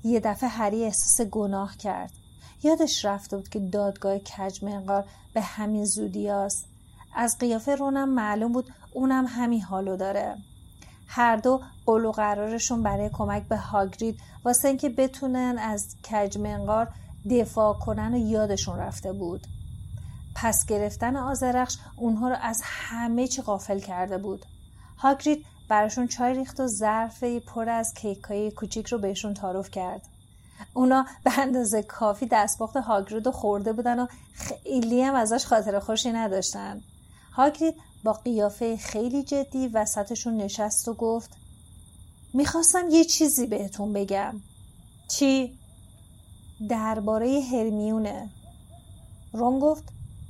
یه 0.03 0.19
دفعه 0.19 0.49
هری 0.49 0.83
احساس 0.83 1.27
گناه 1.27 1.77
کرد. 1.77 2.11
یادش 2.63 3.05
رفته 3.05 3.37
بود 3.37 3.49
که 3.49 3.59
دادگاه 3.59 4.19
کجمنقار 4.19 5.05
به 5.33 5.41
همین 5.41 5.85
زودی 5.85 6.29
است. 6.29 6.70
از 7.15 7.37
قیافه 7.39 7.75
رونم 7.75 8.09
معلوم 8.09 8.51
بود 8.51 8.73
اونم 8.93 9.25
همین 9.27 9.61
حالو 9.61 9.97
داره. 9.97 10.37
هر 11.07 11.35
دو 11.35 11.61
قول 11.85 12.05
و 12.05 12.11
قرارشون 12.11 12.83
برای 12.83 13.09
کمک 13.13 13.43
به 13.43 13.57
هاگرید 13.57 14.19
واسه 14.45 14.67
اینکه 14.67 14.89
بتونن 14.89 15.57
از 15.57 15.95
کجمنقار 16.03 16.87
دفاع 17.29 17.73
کنن 17.73 18.13
و 18.13 18.17
یادشون 18.17 18.79
رفته 18.79 19.13
بود. 19.13 19.47
پس 20.35 20.65
گرفتن 20.65 21.15
آزرخش 21.15 21.77
اونها 21.95 22.29
رو 22.29 22.35
از 22.41 22.61
همه 22.63 23.27
چی 23.27 23.41
غافل 23.41 23.79
کرده 23.79 24.17
بود. 24.17 24.45
هاگرید 24.97 25.45
براشون 25.69 26.07
چای 26.07 26.33
ریخت 26.33 26.59
و 26.59 26.67
ظرف 26.67 27.23
پر 27.23 27.69
از 27.69 27.93
کیکای 27.93 28.51
کوچیک 28.51 28.87
رو 28.87 28.97
بهشون 28.97 29.33
تعارف 29.33 29.71
کرد. 29.71 30.01
اونا 30.73 31.05
به 31.23 31.39
اندازه 31.39 31.83
کافی 31.83 32.27
دستپخت 32.31 32.77
هاگرید 32.77 33.25
رو 33.25 33.31
خورده 33.31 33.73
بودن 33.73 33.99
و 33.99 34.07
خیلی 34.33 35.01
هم 35.01 35.15
ازش 35.15 35.45
خاطر 35.45 35.79
خوشی 35.79 36.11
نداشتن. 36.11 36.81
هاگرید 37.41 37.75
با 38.03 38.13
قیافه 38.13 38.77
خیلی 38.77 39.23
جدی 39.23 39.67
وسطشون 39.67 40.37
نشست 40.37 40.87
و 40.87 40.93
گفت 40.93 41.29
می‌خواستم 42.33 42.89
یه 42.89 43.03
چیزی 43.03 43.47
بهتون 43.47 43.93
بگم. 43.93 44.41
چی؟ 45.07 45.59
درباره 46.69 47.41
هرمیونه. 47.51 48.29
رون 49.33 49.59
گفت 49.59 49.83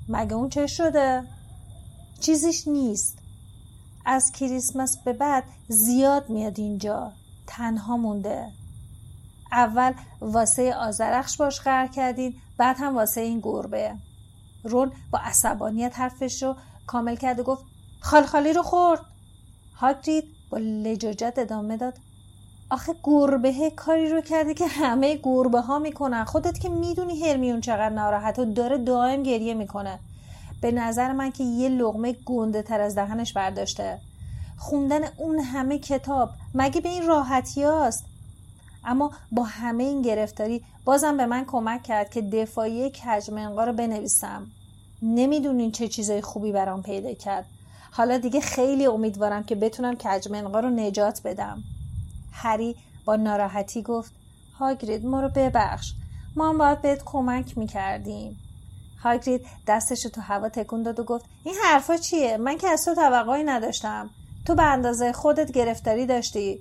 مگه 0.09 0.33
اون 0.33 0.49
چه 0.49 0.67
شده؟ 0.67 1.23
چیزیش 2.19 2.67
نیست. 2.67 3.17
از 4.05 4.31
کریسمس 4.31 4.97
به 5.05 5.13
بعد 5.13 5.43
زیاد 5.67 6.29
میاد 6.29 6.59
اینجا. 6.59 7.11
تنها 7.47 7.97
مونده. 7.97 8.51
اول 9.51 9.93
واسه 10.21 10.75
آزرخش 10.75 11.37
باش 11.37 11.59
قرار 11.59 11.87
کردین 11.87 12.35
بعد 12.57 12.75
هم 12.79 12.95
واسه 12.95 13.21
این 13.21 13.39
گربه. 13.39 13.95
رون 14.63 14.91
با 15.11 15.19
عصبانیت 15.19 15.99
حرفش 15.99 16.43
رو 16.43 16.55
کامل 16.87 17.15
کرد 17.15 17.39
و 17.39 17.43
گفت 17.43 17.63
خالخالی 17.99 18.53
رو 18.53 18.63
خورد. 18.63 19.01
هاگرید 19.75 20.23
با 20.49 20.57
لجاجت 20.57 21.33
ادامه 21.37 21.77
داد 21.77 21.93
آخه 22.69 22.95
گربه 23.03 23.71
کاری 23.75 24.09
رو 24.09 24.21
کرده 24.21 24.53
که 24.53 24.67
همه 24.67 25.19
گربه 25.23 25.61
ها 25.61 25.79
می‌کنن. 25.79 26.25
خودت 26.25 26.59
که 26.59 26.69
می‌دونی 26.69 27.19
هرمیون 27.19 27.61
چقدر 27.61 27.89
ناراحت 27.89 28.39
و 28.39 28.45
داره 28.45 28.77
دائم 28.77 29.23
گریه 29.23 29.53
می‌کنه. 29.53 29.99
به 30.61 30.71
نظر 30.71 31.11
من 31.11 31.31
که 31.31 31.43
یه 31.43 31.69
لغمه 31.69 32.15
گنده 32.25 32.61
تر 32.61 32.81
از 32.81 32.95
دهنش 32.95 33.33
برداشته. 33.33 33.99
خوندن 34.57 35.01
اون 35.17 35.39
همه 35.39 35.79
کتاب 35.79 36.29
مگه 36.53 36.81
به 36.81 36.89
این 36.89 37.07
راحتی 37.07 37.63
هاست؟ 37.63 38.05
اما 38.85 39.11
با 39.31 39.43
همه 39.43 39.83
این 39.83 40.01
گرفتاری 40.01 40.63
بازم 40.85 41.17
به 41.17 41.25
من 41.25 41.45
کمک 41.45 41.83
کرد 41.83 42.09
که 42.09 42.21
دفاعی 42.21 42.91
کجمنقا 42.91 43.63
رو 43.63 43.73
بنویسم. 43.73 44.47
نمی‌دونین 45.01 45.71
چه 45.71 45.87
چیزای 45.87 46.21
خوبی 46.21 46.51
برام 46.51 46.81
پیدا 46.81 47.13
کرد. 47.13 47.45
حالا 47.91 48.17
دیگه 48.17 48.41
خیلی 48.41 48.85
امیدوارم 48.85 49.43
که 49.43 49.55
بتونم 49.55 49.95
کجمنقا 49.95 50.59
رو 50.59 50.69
نجات 50.69 51.21
بدم. 51.25 51.63
هری 52.31 52.75
با 53.05 53.15
ناراحتی 53.15 53.81
گفت 53.81 54.11
هاگرید 54.59 55.05
ما 55.05 55.21
رو 55.21 55.29
ببخش. 55.35 55.93
ما 56.35 56.49
هم 56.49 56.57
باید 56.57 56.81
بهت 56.81 57.01
کمک 57.05 57.57
می‌کردیم. 57.57 58.39
هاگرید 58.99 59.45
دستش 59.67 60.01
تو 60.01 60.21
هوا 60.21 60.49
تکون 60.49 60.83
داد 60.83 60.99
و 60.99 61.03
گفت 61.03 61.25
این 61.43 61.55
حرفا 61.63 61.97
چیه؟ 61.97 62.37
من 62.37 62.57
که 62.57 62.67
از 62.67 62.85
تو 62.85 62.95
توقعی 62.95 63.43
نداشتم. 63.43 64.09
تو 64.45 64.55
به 64.55 64.63
اندازه 64.63 65.13
خودت 65.13 65.51
گرفتاری 65.51 66.05
داشتی. 66.05 66.59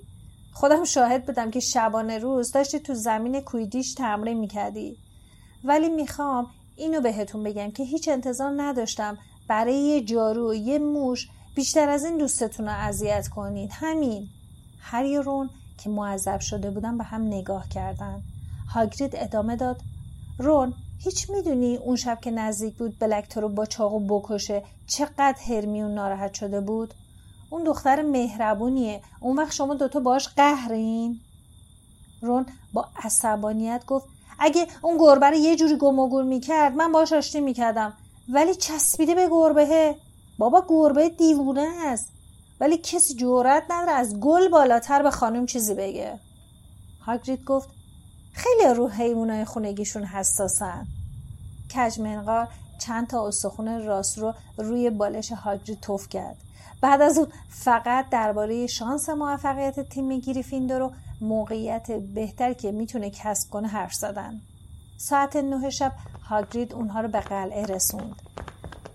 خودم 0.53 0.83
شاهد 0.83 1.25
بودم 1.25 1.51
که 1.51 1.59
شبانه 1.59 2.17
روز 2.17 2.51
داشتی 2.51 2.79
تو 2.79 2.93
زمین 2.93 3.41
کویدیش 3.41 3.93
تمرین 3.93 4.39
می‌کردی. 4.39 4.97
ولی 5.63 5.89
می‌خوام 5.89 6.47
اینو 6.81 7.01
بهتون 7.01 7.43
بگم 7.43 7.71
که 7.71 7.83
هیچ 7.83 8.07
انتظار 8.09 8.53
نداشتم 8.57 9.17
برای 9.47 9.75
یه 9.75 10.01
جارو 10.01 10.55
یه 10.55 10.79
موش 10.79 11.29
بیشتر 11.55 11.89
از 11.89 12.05
این 12.05 12.17
دوستتون 12.17 12.65
رو 12.65 12.71
اذیت 12.71 13.27
کنید. 13.27 13.69
همین. 13.73 14.27
هری 14.79 15.17
رون 15.17 15.49
که 15.77 15.89
معذب 15.89 16.39
شده 16.39 16.71
بودن 16.71 16.97
به 16.97 17.03
هم 17.03 17.27
نگاه 17.27 17.69
کردن. 17.69 18.21
هاگرید 18.73 19.15
ادامه 19.15 19.55
داد. 19.55 19.81
رون 20.39 20.73
هیچ 20.99 21.29
می‌دونی 21.29 21.77
اون 21.77 21.95
شب 21.95 22.19
که 22.21 22.31
نزدیک 22.31 22.77
بود 22.77 22.99
بلک 22.99 23.37
رو 23.37 23.49
با 23.49 23.65
چاقو 23.65 23.99
بکشه 23.99 24.63
چقدر 24.87 25.35
هرمیون 25.47 25.93
ناراحت 25.93 26.33
شده 26.33 26.61
بود؟ 26.61 26.93
اون 27.49 27.63
دختر 27.63 28.01
مهربونیه. 28.01 29.01
اون 29.19 29.37
وقت 29.37 29.51
شما 29.51 29.73
دوتا 29.73 29.99
باش 29.99 30.27
قهرین. 30.27 31.19
رون 32.21 32.45
با 32.73 32.87
عصبانیت 33.03 33.83
گفت 33.87 34.07
اگه 34.43 34.67
اون 34.81 34.97
گربه 34.97 35.29
رو 35.29 35.35
یه 35.35 35.55
جوری 35.55 35.77
گم 35.77 35.99
و 35.99 36.09
گور 36.09 36.23
می‌کرد 36.23 36.73
من 36.73 36.91
باش 36.91 37.13
آشتی 37.13 37.41
می‌کردم. 37.41 37.93
ولی 38.29 38.55
چسبیده 38.55 39.15
به 39.15 39.27
گربهه 39.29 39.95
بابا 40.37 40.65
گربه 40.67 41.09
دیوونه 41.09 41.67
است. 41.85 42.09
ولی 42.59 42.77
کسی 42.77 43.13
جورت 43.13 43.63
نداره 43.69 43.91
از 43.91 44.19
گل 44.19 44.47
بالاتر 44.47 45.03
به 45.03 45.11
خانم 45.11 45.45
چیزی 45.45 45.73
بگه. 45.73 46.19
هاگرید 47.05 47.43
گفت 47.43 47.69
خیلی 48.33 48.73
رو 48.73 48.87
حیوانای 48.87 49.45
خونگیشون 49.45 50.03
حساسن. 50.03 50.87
کجمنقار 51.75 52.47
چند 52.79 53.07
تا 53.07 53.27
استخون 53.27 53.85
راست 53.85 54.17
رو 54.17 54.33
روی 54.57 54.89
بالش 54.89 55.31
هاگرید 55.31 55.79
توف 55.79 56.09
کرد. 56.09 56.37
بعد 56.81 57.01
از 57.01 57.17
اون 57.17 57.27
فقط 57.49 58.09
درباره 58.09 58.67
شانس 58.67 59.09
موفقیت 59.09 59.89
تیم 59.89 60.19
گریفیندور 60.19 60.81
و 60.81 60.91
موقعیت 61.21 61.91
بهتر 61.91 62.53
که 62.53 62.71
می‌تونه 62.71 63.09
کسب 63.09 63.49
کنه 63.49 63.67
حرف 63.67 63.93
زدن. 63.93 64.41
ساعت 64.97 65.35
نه 65.35 65.69
شب 65.69 65.91
هاگرید 66.29 66.73
اونها 66.73 67.01
رو 67.01 67.07
به 67.07 67.19
قلعه 67.19 67.65
رسوند. 67.65 68.15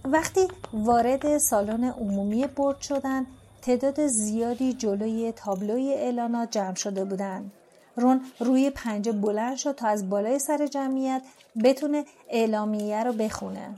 وقتی 0.04 0.48
وارد 0.72 1.38
سالن 1.38 1.84
عمومی 1.84 2.46
برد 2.46 2.80
شدن 2.80 3.26
تعداد 3.62 4.06
زیادی 4.06 4.72
جلوی 4.72 5.32
تابلوی 5.32 5.92
اعلانات 5.92 6.50
جمع 6.50 6.74
شده 6.74 7.04
بودند 7.04 7.52
رون 7.96 8.20
روی 8.40 8.70
پنجه 8.70 9.12
بلند 9.12 9.56
شد 9.56 9.74
تا 9.74 9.88
از 9.88 10.10
بالای 10.10 10.38
سر 10.38 10.66
جمعیت 10.66 11.22
بتونه 11.64 12.04
اعلامیه 12.30 13.02
رو 13.02 13.12
بخونه. 13.12 13.74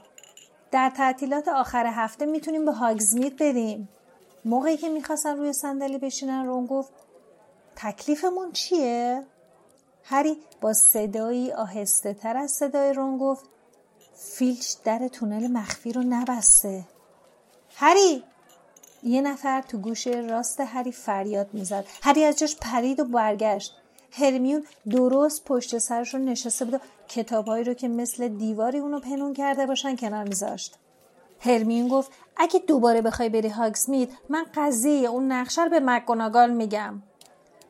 در 0.70 0.92
تعطیلات 0.96 1.49
آخر 1.49 1.86
هفته 1.86 2.26
می‌تونیم 2.26 2.64
به 2.64 2.72
هاگزمیت 2.72 3.36
بریم. 3.38 3.88
موقعی 4.44 4.76
که 4.76 4.88
می‌خواستن 4.88 5.36
روی 5.36 5.53
صندلی 5.53 5.99
بشینن 5.99 6.46
رون 6.46 6.66
گفت 6.66 6.92
تکلیفمون 7.81 8.53
چیه؟ 8.53 9.24
هری 10.05 10.37
با 10.61 10.72
صدایی 10.72 11.53
آهسته 11.53 12.14
تر 12.14 12.37
از 12.37 12.51
صدای 12.51 12.93
رون 12.93 13.18
گفت 13.18 13.45
فیلچ 14.14 14.74
در 14.85 15.09
تونل 15.09 15.47
مخفی 15.47 15.93
رو 15.93 16.03
نبسته. 16.03 16.85
هری! 17.74 18.24
یه 19.03 19.20
نفر 19.20 19.62
تو 19.62 19.79
گوش 19.79 20.07
راست 20.07 20.61
هری 20.61 20.93
فریاد 20.93 21.49
می‌زد. 21.53 21.85
هری 22.03 22.24
از 22.24 22.39
جاش 22.39 22.57
پرید 22.57 23.01
و 23.01 23.05
برگشت. 23.05 23.74
هرمیون 24.12 24.64
درست 24.91 25.45
پشت 25.45 25.79
سرش 25.79 26.14
رو 26.14 26.20
نشسته 26.20 26.64
بود 26.64 26.74
و 26.74 26.79
کتابهایی 27.09 27.64
رو 27.64 27.74
که 27.74 27.89
مثل 27.89 28.29
دیواری 28.29 28.79
اونو 28.79 29.01
پنون 29.01 29.35
کرده 29.35 29.66
باشن 29.66 29.97
کنار 29.97 30.24
میذاشت. 30.24 30.79
هرمیون 31.41 31.89
گفت 31.89 32.12
اگه 32.37 32.61
دوباره 32.61 33.03
بخوای 33.03 33.29
بری 33.29 33.49
هاگسمید 33.49 34.12
من 34.29 34.47
قضیه 34.55 35.09
اون 35.09 35.33
نقشه 35.33 35.64
رو 35.64 35.70
به 35.70 35.81
مکگوناگال 35.81 36.51
میگم. 36.51 37.03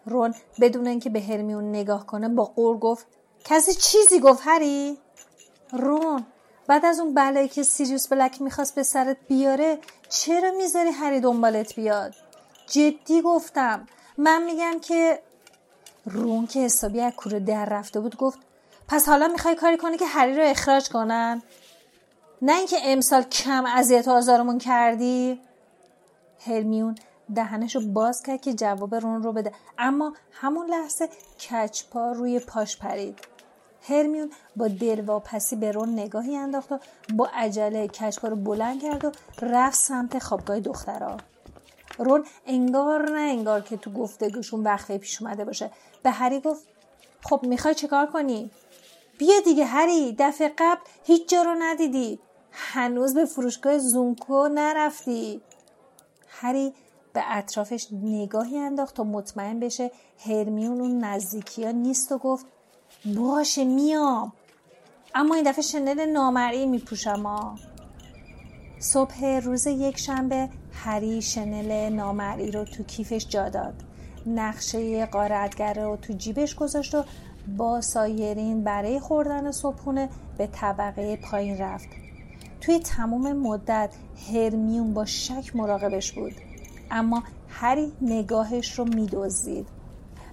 رون 0.06 0.34
بدون 0.60 0.86
اینکه 0.86 1.10
به 1.10 1.20
هرمیون 1.20 1.70
نگاه 1.70 2.06
کنه 2.06 2.28
با 2.28 2.44
قور 2.44 2.78
گفت 2.78 3.06
کسی 3.44 3.74
چیزی 3.74 4.20
گفت 4.20 4.40
هری؟ 4.44 4.98
رون 5.72 6.26
بعد 6.66 6.84
از 6.84 7.00
اون 7.00 7.14
بلایی 7.14 7.48
که 7.48 7.62
سیریوس 7.62 8.08
بلک 8.08 8.42
می‌خواست 8.42 8.74
به 8.74 8.82
سرت 8.82 9.16
بیاره 9.28 9.78
چرا 10.08 10.50
می‌ذاری 10.50 10.90
هری 10.90 11.20
دنبالت 11.20 11.74
بیاد؟ 11.74 12.14
جدی 12.66 13.22
گفتم. 13.22 13.86
من 14.18 14.42
میگم 14.42 14.80
که 14.80 15.22
رون 16.04 16.46
که 16.46 16.60
حسابی 16.60 17.00
از 17.00 17.12
کوره 17.12 17.40
در 17.40 17.64
رفته 17.64 18.00
بود 18.00 18.16
گفت 18.16 18.38
پس 18.88 19.08
حالا 19.08 19.28
می‌خوای 19.28 19.54
کاری 19.54 19.76
کنی 19.76 19.96
که 19.96 20.06
هری 20.06 20.36
رو 20.36 20.42
اخراج 20.44 20.88
کنن؟ 20.88 21.42
نه 22.42 22.56
اینکه 22.56 22.76
امسال 22.84 23.22
کم 23.22 23.66
اذیت 23.66 24.08
و 24.08 24.10
آزارمون 24.10 24.58
کردی؟ 24.58 25.40
هرمیون 26.46 26.94
دهنش 27.34 27.76
رو 27.76 27.82
باز 27.82 28.22
کرد 28.22 28.40
که 28.40 28.54
جواب 28.54 28.94
رون 28.94 29.22
رو 29.22 29.32
بده. 29.32 29.52
اما 29.78 30.14
همون 30.32 30.66
لحظه 30.66 31.08
کچپا 31.40 32.12
روی 32.12 32.38
پاش 32.40 32.78
پرید. 32.78 33.18
هرمیون 33.82 34.30
با 34.56 34.68
دلواپسی 34.68 35.56
به 35.56 35.72
رون 35.72 35.92
نگاهی 35.92 36.36
انداخت 36.36 36.72
و 36.72 36.78
با 37.14 37.28
عجله 37.34 37.88
کچپا 37.88 38.28
رو 38.28 38.36
بلند 38.36 38.82
کرد 38.82 39.04
و 39.04 39.12
رفت 39.42 39.78
سمت 39.78 40.18
خوابگاه 40.18 40.60
دخترها. 40.60 41.16
رون 41.98 42.24
انگار 42.46 43.10
نه 43.10 43.20
انگار 43.20 43.60
که 43.60 43.76
تو 43.76 43.90
گفتگوشون 43.90 44.62
وقفه 44.62 44.98
پیش 44.98 45.22
اومده 45.22 45.44
باشه. 45.44 45.70
به 46.02 46.10
هری 46.10 46.40
گفت 46.40 46.66
خب 47.22 47.40
می‌خوای 47.42 47.74
چیکار 47.74 48.06
کنی؟ 48.06 48.50
بیا 49.18 49.40
دیگه 49.44 49.64
هری 49.64 50.16
دفعه 50.18 50.52
قبل 50.58 50.80
هیچ 51.04 51.28
جا 51.28 51.42
رو 51.42 51.54
ندیدی. 51.58 52.18
هنوز 52.52 53.14
به 53.14 53.24
فروشگاه 53.24 53.78
زونکو 53.78 54.48
نرفتی. 54.48 55.42
هری 56.28 56.74
به 57.12 57.22
اطرافش 57.26 57.86
نگاهی 57.92 58.58
انداخت 58.58 58.94
تا 58.94 59.04
مطمئن 59.04 59.60
بشه 59.60 59.90
هرمیون 60.18 60.80
اون 60.80 61.04
نزدیکی 61.04 61.64
ها 61.64 61.70
نیست 61.70 62.12
و 62.12 62.18
گفت 62.18 62.46
باشه 63.04 63.64
میام. 63.64 64.32
اما 65.14 65.34
این 65.34 65.44
دفعه 65.44 65.62
شنل 65.62 66.06
نامرئی 66.06 66.66
میپوشم 66.66 67.22
ها 67.22 67.54
صبح 68.78 69.24
روز 69.24 69.66
یک 69.66 69.98
شنبه 69.98 70.48
هری 70.72 71.22
شنل 71.22 71.92
نامرئی 71.92 72.50
رو 72.50 72.64
تو 72.64 72.82
کیفش 72.82 73.26
جا 73.28 73.48
داد. 73.48 73.74
نقشه 74.26 75.06
قارتگر 75.06 75.74
رو 75.74 75.96
تو 75.96 76.12
جیبش 76.12 76.54
گذاشت 76.54 76.94
و 76.94 77.04
با 77.56 77.80
سایرین 77.80 78.64
برای 78.64 79.00
خوردن 79.00 79.50
صبحونه 79.50 80.08
به 80.38 80.46
طبقه 80.46 81.16
پایین 81.16 81.58
رفت. 81.58 81.88
توی 82.60 82.78
تمام 82.78 83.32
مدت 83.32 83.94
هرمیون 84.32 84.94
با 84.94 85.04
شک 85.04 85.56
مراقبش 85.56 86.12
بود. 86.12 86.34
اما 86.90 87.22
هری 87.48 87.92
نگاهش 88.00 88.78
رو 88.78 88.84
میدزدید. 88.84 89.66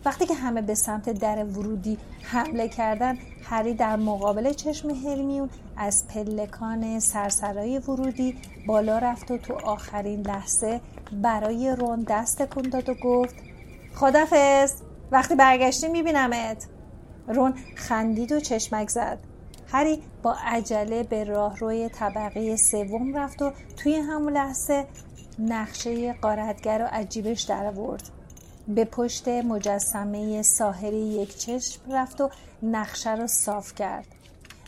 وقتی 0.05 0.25
که 0.25 0.33
همه 0.33 0.61
به 0.61 0.75
سمت 0.75 1.09
در 1.09 1.43
ورودی 1.45 1.97
حمله 2.21 2.67
کردن 2.67 3.17
هری 3.43 3.73
در 3.73 3.95
مقابل 3.95 4.53
چشم 4.53 4.89
هرمیون 4.89 5.49
از 5.77 6.07
پلکان 6.07 6.99
سرسرای 6.99 7.77
ورودی 7.79 8.37
بالا 8.67 8.97
رفت 8.97 9.31
و 9.31 9.37
تو 9.37 9.53
آخرین 9.53 10.21
لحظه 10.21 10.81
برای 11.21 11.75
رون 11.79 12.05
دست 12.09 12.45
کن 12.45 12.61
داد 12.61 12.89
و 12.89 12.93
گفت 12.93 13.35
خدافز 13.95 14.73
وقتی 15.11 15.35
برگشتی 15.35 15.87
میبینمت. 15.87 16.67
رون 17.27 17.53
خندید 17.75 18.31
و 18.31 18.39
چشمک 18.39 18.89
زد. 18.89 19.19
هری 19.67 20.01
با 20.23 20.35
عجله 20.45 21.03
به 21.03 21.23
راه 21.23 21.57
روی 21.57 21.89
طبقه 21.89 22.55
سوم 22.55 23.17
رفت 23.17 23.41
و 23.41 23.51
توی 23.77 23.95
همون 23.95 24.33
لحظه 24.33 24.85
نقشه 25.39 26.13
قارتگر 26.13 26.81
و 26.81 26.95
عجیبش 26.95 27.41
در 27.41 27.65
آورد. 27.65 28.09
به 28.67 28.85
پشت 28.85 29.27
مجسمه 29.27 30.41
ساحری 30.41 30.97
یک 30.97 31.37
چشم 31.37 31.91
رفت 31.91 32.21
و 32.21 32.29
نقشه 32.63 33.15
رو 33.15 33.27
صاف 33.27 33.75
کرد. 33.75 34.05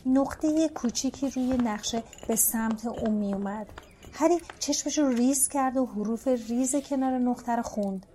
نقطه 0.05 0.70
کوچیکی 0.70 1.30
روی 1.30 1.57
نقشه 1.57 2.03
به 2.28 2.36
سمت 2.36 2.86
اون 2.86 3.11
می 3.11 3.34
اومد. 3.34 3.68
هری 4.13 4.38
چشمش 4.59 4.97
رو 4.97 5.09
ریز 5.09 5.47
کرد 5.47 5.78
و 5.78 5.86
حروف 5.86 6.28
ریز 6.28 6.76
کنار 6.76 7.18
نقطه 7.18 7.55
رو 7.55 7.63
خوند. 7.63 8.05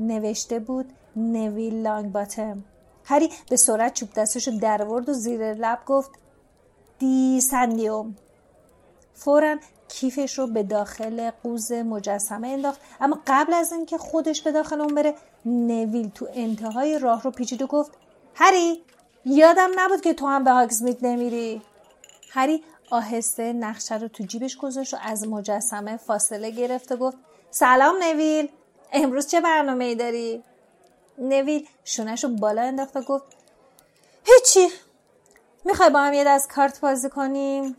نوشته 0.00 0.58
بود 0.58 0.92
نویل 1.16 1.74
لانگ 1.74 2.12
باتم 2.12 2.64
هری 3.04 3.28
به 3.50 3.56
سرعت 3.56 3.94
چوب 3.94 4.12
دستش 4.12 4.48
رو 4.48 4.58
درورد 4.58 5.08
و 5.08 5.12
زیر 5.12 5.54
لب 5.54 5.78
گفت 5.86 6.10
دی 6.98 7.40
سندیوم. 7.40 8.16
فورا 9.14 9.56
کیفش 9.88 10.38
رو 10.38 10.46
به 10.46 10.62
داخل 10.62 11.30
قوز 11.42 11.72
مجسمه 11.72 12.48
انداخت 12.48 12.80
اما 13.00 13.20
قبل 13.26 13.54
از 13.54 13.72
اینکه 13.72 13.98
خودش 13.98 14.42
به 14.42 14.52
داخل 14.52 14.80
اون 14.80 14.94
بره 14.94 15.14
نویل 15.44 16.08
تو 16.08 16.28
انتهای 16.34 16.98
راه 16.98 17.22
رو 17.22 17.30
پیچید 17.30 17.62
و 17.62 17.66
گفت 17.66 17.90
هری 18.34 18.82
یادم 19.24 19.70
نبود 19.76 20.00
که 20.00 20.14
تو 20.14 20.26
هم 20.26 20.44
به 20.44 20.50
هاگزمیت 20.50 21.02
نمیری 21.02 21.62
هری 22.30 22.64
آهسته 22.90 23.52
نقشه 23.52 23.98
رو 23.98 24.08
تو 24.08 24.24
جیبش 24.24 24.56
گذاشت 24.56 24.94
و 24.94 24.96
از 25.02 25.28
مجسمه 25.28 25.96
فاصله 25.96 26.50
گرفت 26.50 26.92
و 26.92 26.96
گفت 26.96 27.16
سلام 27.50 27.96
نویل 28.02 28.48
امروز 28.92 29.26
چه 29.26 29.40
برنامه 29.40 29.84
ای 29.84 29.94
داری؟ 29.94 30.42
نویل 31.18 31.68
شونش 31.84 32.24
رو 32.24 32.30
بالا 32.30 32.62
انداخت 32.62 32.96
و 32.96 33.00
گفت 33.00 33.24
هیچی 34.24 34.74
می‌خوای 35.64 35.90
با 35.90 36.00
هم 36.00 36.12
یه 36.12 36.24
دست 36.24 36.48
کارت 36.48 36.80
بازی 36.80 37.10
کنیم؟ 37.10 37.76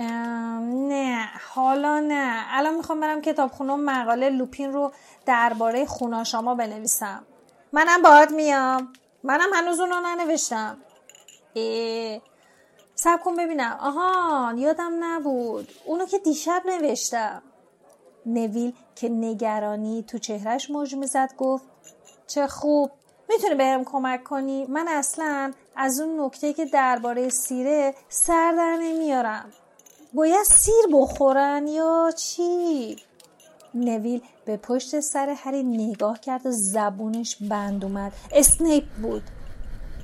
نه 0.00 1.28
حالا 1.54 2.00
نه. 2.00 2.44
الان 2.50 2.74
می‌خوام 2.74 3.00
برم 3.00 3.20
کتابخونه 3.20 3.76
مقاله 3.76 4.30
لوپین 4.30 4.72
رو 4.72 4.92
درباره 5.26 5.86
خوناشاما 5.86 6.54
بنویسم. 6.54 7.24
منم 7.72 8.02
باهات 8.02 8.30
میام. 8.30 8.92
منم 9.22 9.52
هنوز 9.54 9.80
اونو 9.80 10.00
ننوشتم. 10.00 10.78
ای. 11.54 12.20
سب 12.94 13.20
کن 13.24 13.36
ببینم. 13.36 13.78
آهان 13.80 14.58
یادم 14.58 15.04
نبود. 15.04 15.68
اونو 15.84 16.06
که 16.06 16.18
دیشب 16.18 16.62
نوشتم. 16.66 17.42
نویل 18.26 18.72
که 18.94 19.08
نگرانی 19.08 20.02
تو 20.02 20.18
چهرش 20.18 20.70
موج 20.70 20.94
می‌زد 20.94 21.34
گفت 21.38 21.64
چه 22.26 22.46
خوب. 22.46 22.90
می‌تونی 23.28 23.54
بهم 23.54 23.84
کمک 23.84 24.24
کنی؟ 24.24 24.66
من 24.66 24.88
اصلا 24.88 25.52
از 25.76 26.00
اون 26.00 26.20
نکته 26.20 26.52
که 26.52 26.64
درباره 26.64 27.28
سیره 27.28 27.94
سر 28.08 28.52
در 28.52 28.76
نمیارم. 28.80 29.52
باید 30.14 30.44
سیر 30.44 30.86
بخورن 30.92 31.66
یا 31.66 32.10
چی 32.16 32.96
نویل 33.74 34.20
به 34.44 34.56
پشت 34.56 35.00
سر 35.00 35.34
هری 35.36 35.62
نگاه 35.62 36.20
کرد 36.20 36.46
و 36.46 36.50
زبونش 36.50 37.36
بند 37.36 37.84
اومد 37.84 38.12
اسنیپ 38.32 38.84
بود 39.02 39.22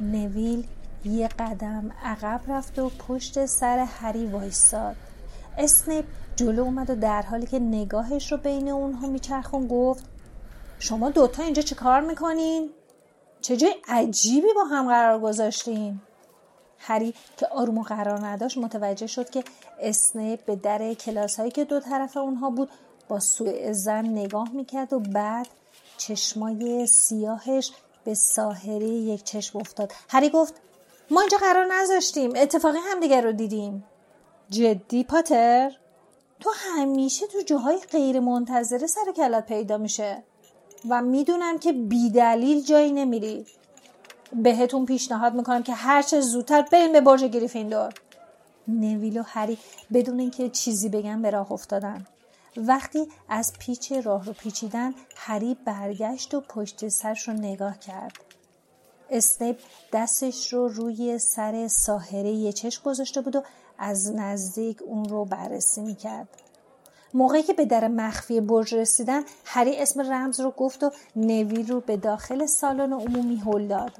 نویل 0.00 0.66
یه 1.04 1.28
قدم 1.28 1.92
عقب 2.04 2.40
رفت 2.48 2.78
و 2.78 2.88
پشت 3.08 3.46
سر 3.46 3.78
هری 3.78 4.26
وایستاد 4.26 4.96
اسنیپ 5.58 6.04
جلو 6.36 6.62
اومد 6.62 6.90
و 6.90 6.94
در 6.94 7.22
حالی 7.22 7.46
که 7.46 7.58
نگاهش 7.58 8.32
رو 8.32 8.38
بین 8.38 8.68
اونها 8.68 9.06
میچرخون 9.06 9.66
گفت 9.66 10.04
شما 10.78 11.10
دوتا 11.10 11.42
اینجا 11.42 11.62
چه 11.62 11.74
کار 11.74 12.00
می‌کنین؟ 12.00 12.70
چه 13.40 13.56
عجیبی 13.88 14.48
با 14.54 14.64
هم 14.64 14.88
قرار 14.88 15.20
گذاشتین؟ 15.20 16.00
هری 16.78 17.14
که 17.36 17.46
آروم 17.46 17.78
و 17.78 17.82
قرار 17.82 18.26
نداشت 18.26 18.58
متوجه 18.58 19.06
شد 19.06 19.30
که 19.30 19.44
اسنیپ 19.80 20.44
به 20.44 20.56
در 20.56 20.94
کلاس 20.94 21.36
هایی 21.36 21.50
که 21.50 21.64
دو 21.64 21.80
طرف 21.80 22.16
اونها 22.16 22.50
بود 22.50 22.70
با 23.08 23.20
سوء 23.20 23.72
زن 23.72 24.06
نگاه 24.06 24.48
می‌کرد 24.52 24.92
و 24.92 24.98
بعد 24.98 25.46
چشمای 25.96 26.86
سیاهش 26.86 27.72
به 28.04 28.14
ساحره 28.14 28.86
یک 28.86 29.24
چشم 29.24 29.58
افتاد. 29.58 29.92
هری 30.08 30.30
گفت 30.30 30.54
ما 31.10 31.20
اینجا 31.20 31.38
قرار 31.38 31.66
نذاشتیم 31.66 32.32
اتفاقی 32.36 32.78
همدیگر 32.78 33.20
رو 33.20 33.32
دیدیم. 33.32 33.84
جدی 34.50 35.04
پاتر؟ 35.04 35.72
تو 36.40 36.50
همیشه 36.56 37.26
تو 37.26 37.40
جاهای 37.40 37.78
غیر 37.92 38.20
منتظره 38.20 38.86
سر 38.86 39.12
کلت 39.16 39.46
پیدا 39.46 39.78
میشه 39.78 40.22
و 40.88 41.02
می‌دونم 41.02 41.58
که 41.58 41.72
بیدلیل 41.72 42.64
جایی 42.64 42.92
نمیری. 42.92 43.46
بهتون 44.42 44.86
پیشنهاد 44.86 45.34
می‌کنم 45.34 45.62
که 45.62 45.72
هرچه 45.72 46.20
زودتر 46.20 46.62
بریم 46.62 46.92
به 46.92 47.00
برج 47.00 47.24
گریفیندور. 47.24 47.92
نویل 48.68 49.18
و 49.18 49.22
هری 49.26 49.58
بدون 49.92 50.20
اینکه 50.20 50.48
چیزی 50.48 50.88
بگن 50.88 51.22
به 51.22 51.30
راه 51.30 51.52
افتادن. 51.52 52.06
وقتی 52.56 53.08
از 53.28 53.52
پیچ 53.58 53.92
راه 53.92 54.24
رو 54.24 54.32
پیچیدن 54.32 54.94
هری 55.16 55.56
برگشت 55.64 56.34
و 56.34 56.40
پشت 56.40 56.88
سرش 56.88 57.28
رو 57.28 57.34
نگاه 57.34 57.78
کرد. 57.78 58.12
اسنیپ 59.10 59.58
دستش 59.92 60.52
رو 60.52 60.68
روی 60.68 61.18
سر 61.18 61.68
ساحره 61.68 62.30
یه 62.30 62.52
چشم 62.52 62.82
گذاشته 62.84 63.20
بود 63.20 63.36
و 63.36 63.42
از 63.78 64.12
نزدیک 64.14 64.82
اون 64.82 65.04
رو 65.04 65.24
بررسی 65.24 65.80
می‌کرد. 65.80 66.28
موقعی 67.14 67.42
که 67.42 67.52
به 67.52 67.64
در 67.64 67.88
مخفی 67.88 68.40
برج 68.40 68.74
رسیدن 68.74 69.22
هری 69.44 69.76
اسم 69.76 70.00
رمز 70.12 70.40
رو 70.40 70.50
گفت 70.50 70.84
و 70.84 70.90
نویل 71.16 71.68
رو 71.68 71.80
به 71.80 71.96
داخل 71.96 72.46
سالن 72.46 72.92
عمومی 72.92 73.36
هل 73.36 73.66
داد. 73.66 73.92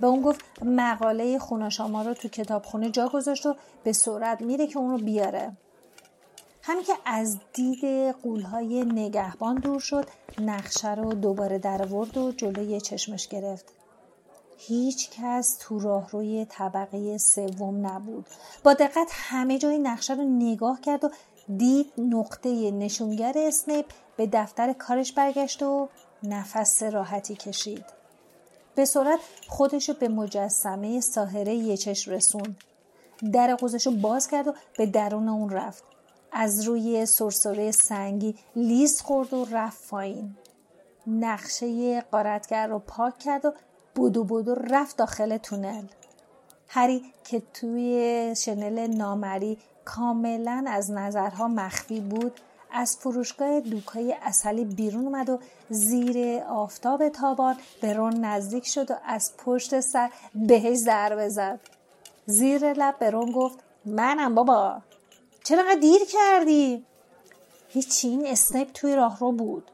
به 0.00 0.06
اون 0.06 0.22
گفت 0.22 0.40
مقاله 0.62 1.38
خوناشاما 1.38 2.02
رو 2.02 2.14
تو 2.14 2.28
کتابخونه 2.28 2.90
جا 2.90 3.08
گذاشت 3.08 3.46
و 3.46 3.54
به 3.84 3.92
سرعت 3.92 4.40
میره 4.40 4.66
که 4.66 4.78
اون 4.78 4.90
رو 4.90 4.98
بیاره. 4.98 5.52
همین 6.62 6.84
که 6.84 6.92
از 7.04 7.38
دید 7.52 7.84
قولهای 8.22 8.84
نگهبان 8.84 9.54
دور 9.54 9.80
شد 9.80 10.06
نقشه 10.38 10.94
رو 10.94 11.14
دوباره 11.14 11.58
در 11.58 11.86
ورد 11.86 12.16
و 12.16 12.32
جلوی 12.32 12.80
چشمش 12.80 13.28
گرفت. 13.28 13.64
هیچ 14.58 15.10
کس 15.10 15.56
تو 15.60 15.78
راهروی 15.78 16.46
طبقه 16.50 17.18
سوم 17.18 17.86
نبود. 17.86 18.26
با 18.64 18.74
دقت 18.74 19.10
همه 19.12 19.58
جای 19.58 19.78
نقشه 19.78 20.14
رو 20.14 20.24
نگاه 20.24 20.80
کرد 20.80 21.04
و 21.04 21.10
دید 21.58 21.92
نقطه 21.98 22.70
نشونگر 22.70 23.32
اسنیپ 23.36 23.86
به 24.16 24.28
دفتر 24.32 24.72
کارش 24.72 25.12
برگشت 25.12 25.62
و 25.62 25.88
نفس 26.22 26.82
راحتی 26.82 27.34
کشید. 27.34 27.84
به 28.74 28.84
سرعت 28.84 29.20
خودش 29.48 29.90
به 29.90 30.08
مجسمه 30.08 31.00
ساهره 31.00 31.54
یه 31.54 31.76
چشم 31.76 32.12
رسون. 32.12 32.56
در 33.32 33.54
قوزش 33.54 33.86
رو 33.86 33.92
باز 33.92 34.28
کرد 34.28 34.48
و 34.48 34.54
به 34.78 34.86
درون 34.86 35.28
اون 35.28 35.50
رفت. 35.50 35.84
از 36.32 36.62
روی 36.68 37.06
سرسره 37.06 37.70
سنگی 37.70 38.34
لیز 38.56 39.00
خورد 39.00 39.34
و 39.34 39.44
رفت 39.44 39.88
پایین. 39.88 40.36
نقشه 41.06 42.00
قارتگر 42.00 42.66
رو 42.66 42.78
پاک 42.78 43.18
کرد 43.18 43.44
و 43.44 43.52
بودو 43.94 44.24
بودو 44.24 44.54
رفت 44.54 44.96
داخل 44.96 45.36
تونل. 45.36 45.84
هری 46.74 47.02
که 47.24 47.42
توی 47.54 48.34
شنل 48.36 48.86
نامری 48.86 49.58
کاملا 49.84 50.64
از 50.68 50.90
نظرها 50.90 51.48
مخفی 51.48 52.00
بود 52.00 52.40
از 52.70 52.96
فروشگاه 52.96 53.60
دوکای 53.60 54.16
اصلی 54.22 54.64
بیرون 54.64 55.04
اومد 55.04 55.30
و 55.30 55.38
زیر 55.70 56.42
آفتاب 56.42 57.08
تابان 57.08 57.56
به 57.80 57.92
رون 57.92 58.24
نزدیک 58.24 58.66
شد 58.66 58.90
و 58.90 58.94
از 59.04 59.32
پشت 59.38 59.80
سر 59.80 60.10
بهش 60.34 60.76
ضربه 60.76 61.28
زد. 61.28 61.60
زیر 62.26 62.72
لب 62.72 62.98
به 62.98 63.10
رون 63.10 63.32
گفت 63.32 63.58
منم 63.84 64.34
بابا. 64.34 64.82
چرا 65.44 65.74
دیر 65.74 66.00
کردی؟ 66.12 66.84
هیچی 67.68 68.08
این 68.08 68.26
اسنیپ 68.26 68.72
توی 68.72 68.96
راهرو 68.96 69.32
بود. 69.32 69.70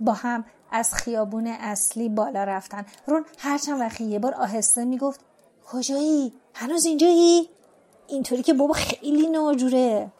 با 0.00 0.12
هم 0.12 0.44
از 0.70 0.94
خیابون 0.94 1.46
اصلی 1.46 2.08
بالا 2.08 2.44
رفتن. 2.44 2.86
رون 3.06 3.24
هرچند 3.38 3.80
وقتی 3.80 4.04
یه 4.04 4.18
بار 4.18 4.34
آهسته 4.34 4.84
می‌گفت 4.84 5.29
کجایی؟ 5.72 6.32
هنوز 6.54 6.84
اینجایی؟ 6.84 7.48
اینطوری 8.08 8.42
که 8.42 8.54
بابا 8.54 8.74
خیلی 8.74 9.26
ناجوره. 9.26 10.10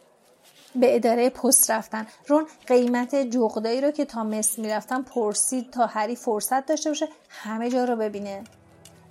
به 0.75 0.95
اداره 0.95 1.29
پست 1.29 1.71
رفتن. 1.71 2.07
رون 2.27 2.45
قیمت 2.67 3.15
جغدایی 3.15 3.81
رو 3.81 3.91
که 3.91 4.05
تا 4.05 4.23
مصر 4.23 4.61
می‌رفتن 4.61 5.01
پرسید 5.01 5.69
تا 5.69 5.85
هری 5.85 6.15
فرصت 6.15 6.65
داشته 6.65 6.89
باشه 6.89 7.07
همه 7.29 7.69
جا 7.69 7.85
رو 7.85 7.95
ببینه. 7.95 8.43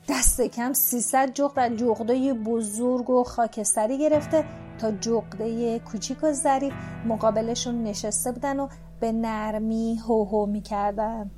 دست 0.08 0.40
کم 0.40 0.72
300 0.72 1.32
جغد 1.34 1.58
از 1.58 1.72
جغدای 1.72 2.32
بزرگ 2.32 3.10
و 3.10 3.24
خاکستری 3.24 3.98
گرفته 3.98 4.44
تا 4.80 4.90
جغده 4.90 5.78
کوچیک 5.78 6.18
و 6.22 6.32
ظریف 6.32 6.72
مقابلشون 7.06 7.82
نشسته 7.82 8.32
بودن 8.32 8.60
و 8.60 8.68
به 9.00 9.12
نرمی 9.12 10.00
هو 10.06 10.24
هو 10.24 10.46
می‌کردن 10.46 11.30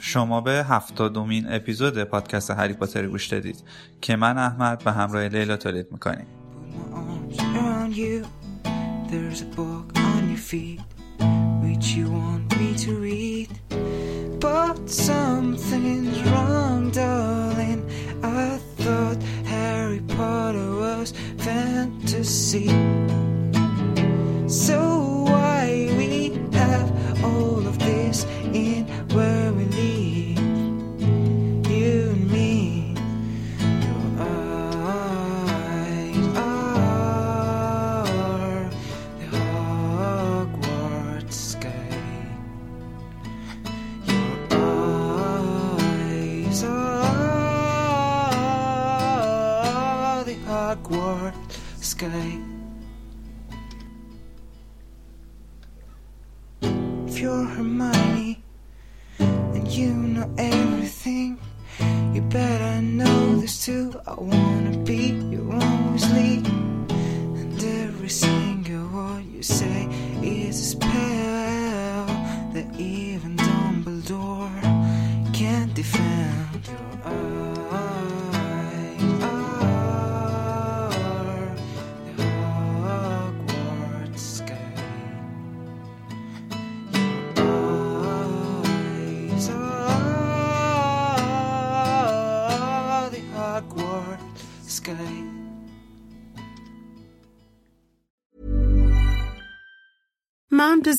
شما 0.00 0.40
به 0.40 0.50
هفتادمین 0.50 1.46
اپیزود 1.48 2.04
پادکست 2.04 2.50
هری 2.50 2.72
پاتر 2.72 3.06
گوش 3.06 3.26
دادید 3.26 3.62
که 4.00 4.16
من 4.16 4.38
احمد 4.38 4.84
به 4.84 4.92
همراه 4.92 5.28
لیلا 5.28 5.56
تولید 5.56 5.86
می‌کنیم. 5.92 6.26
But 14.40 14.90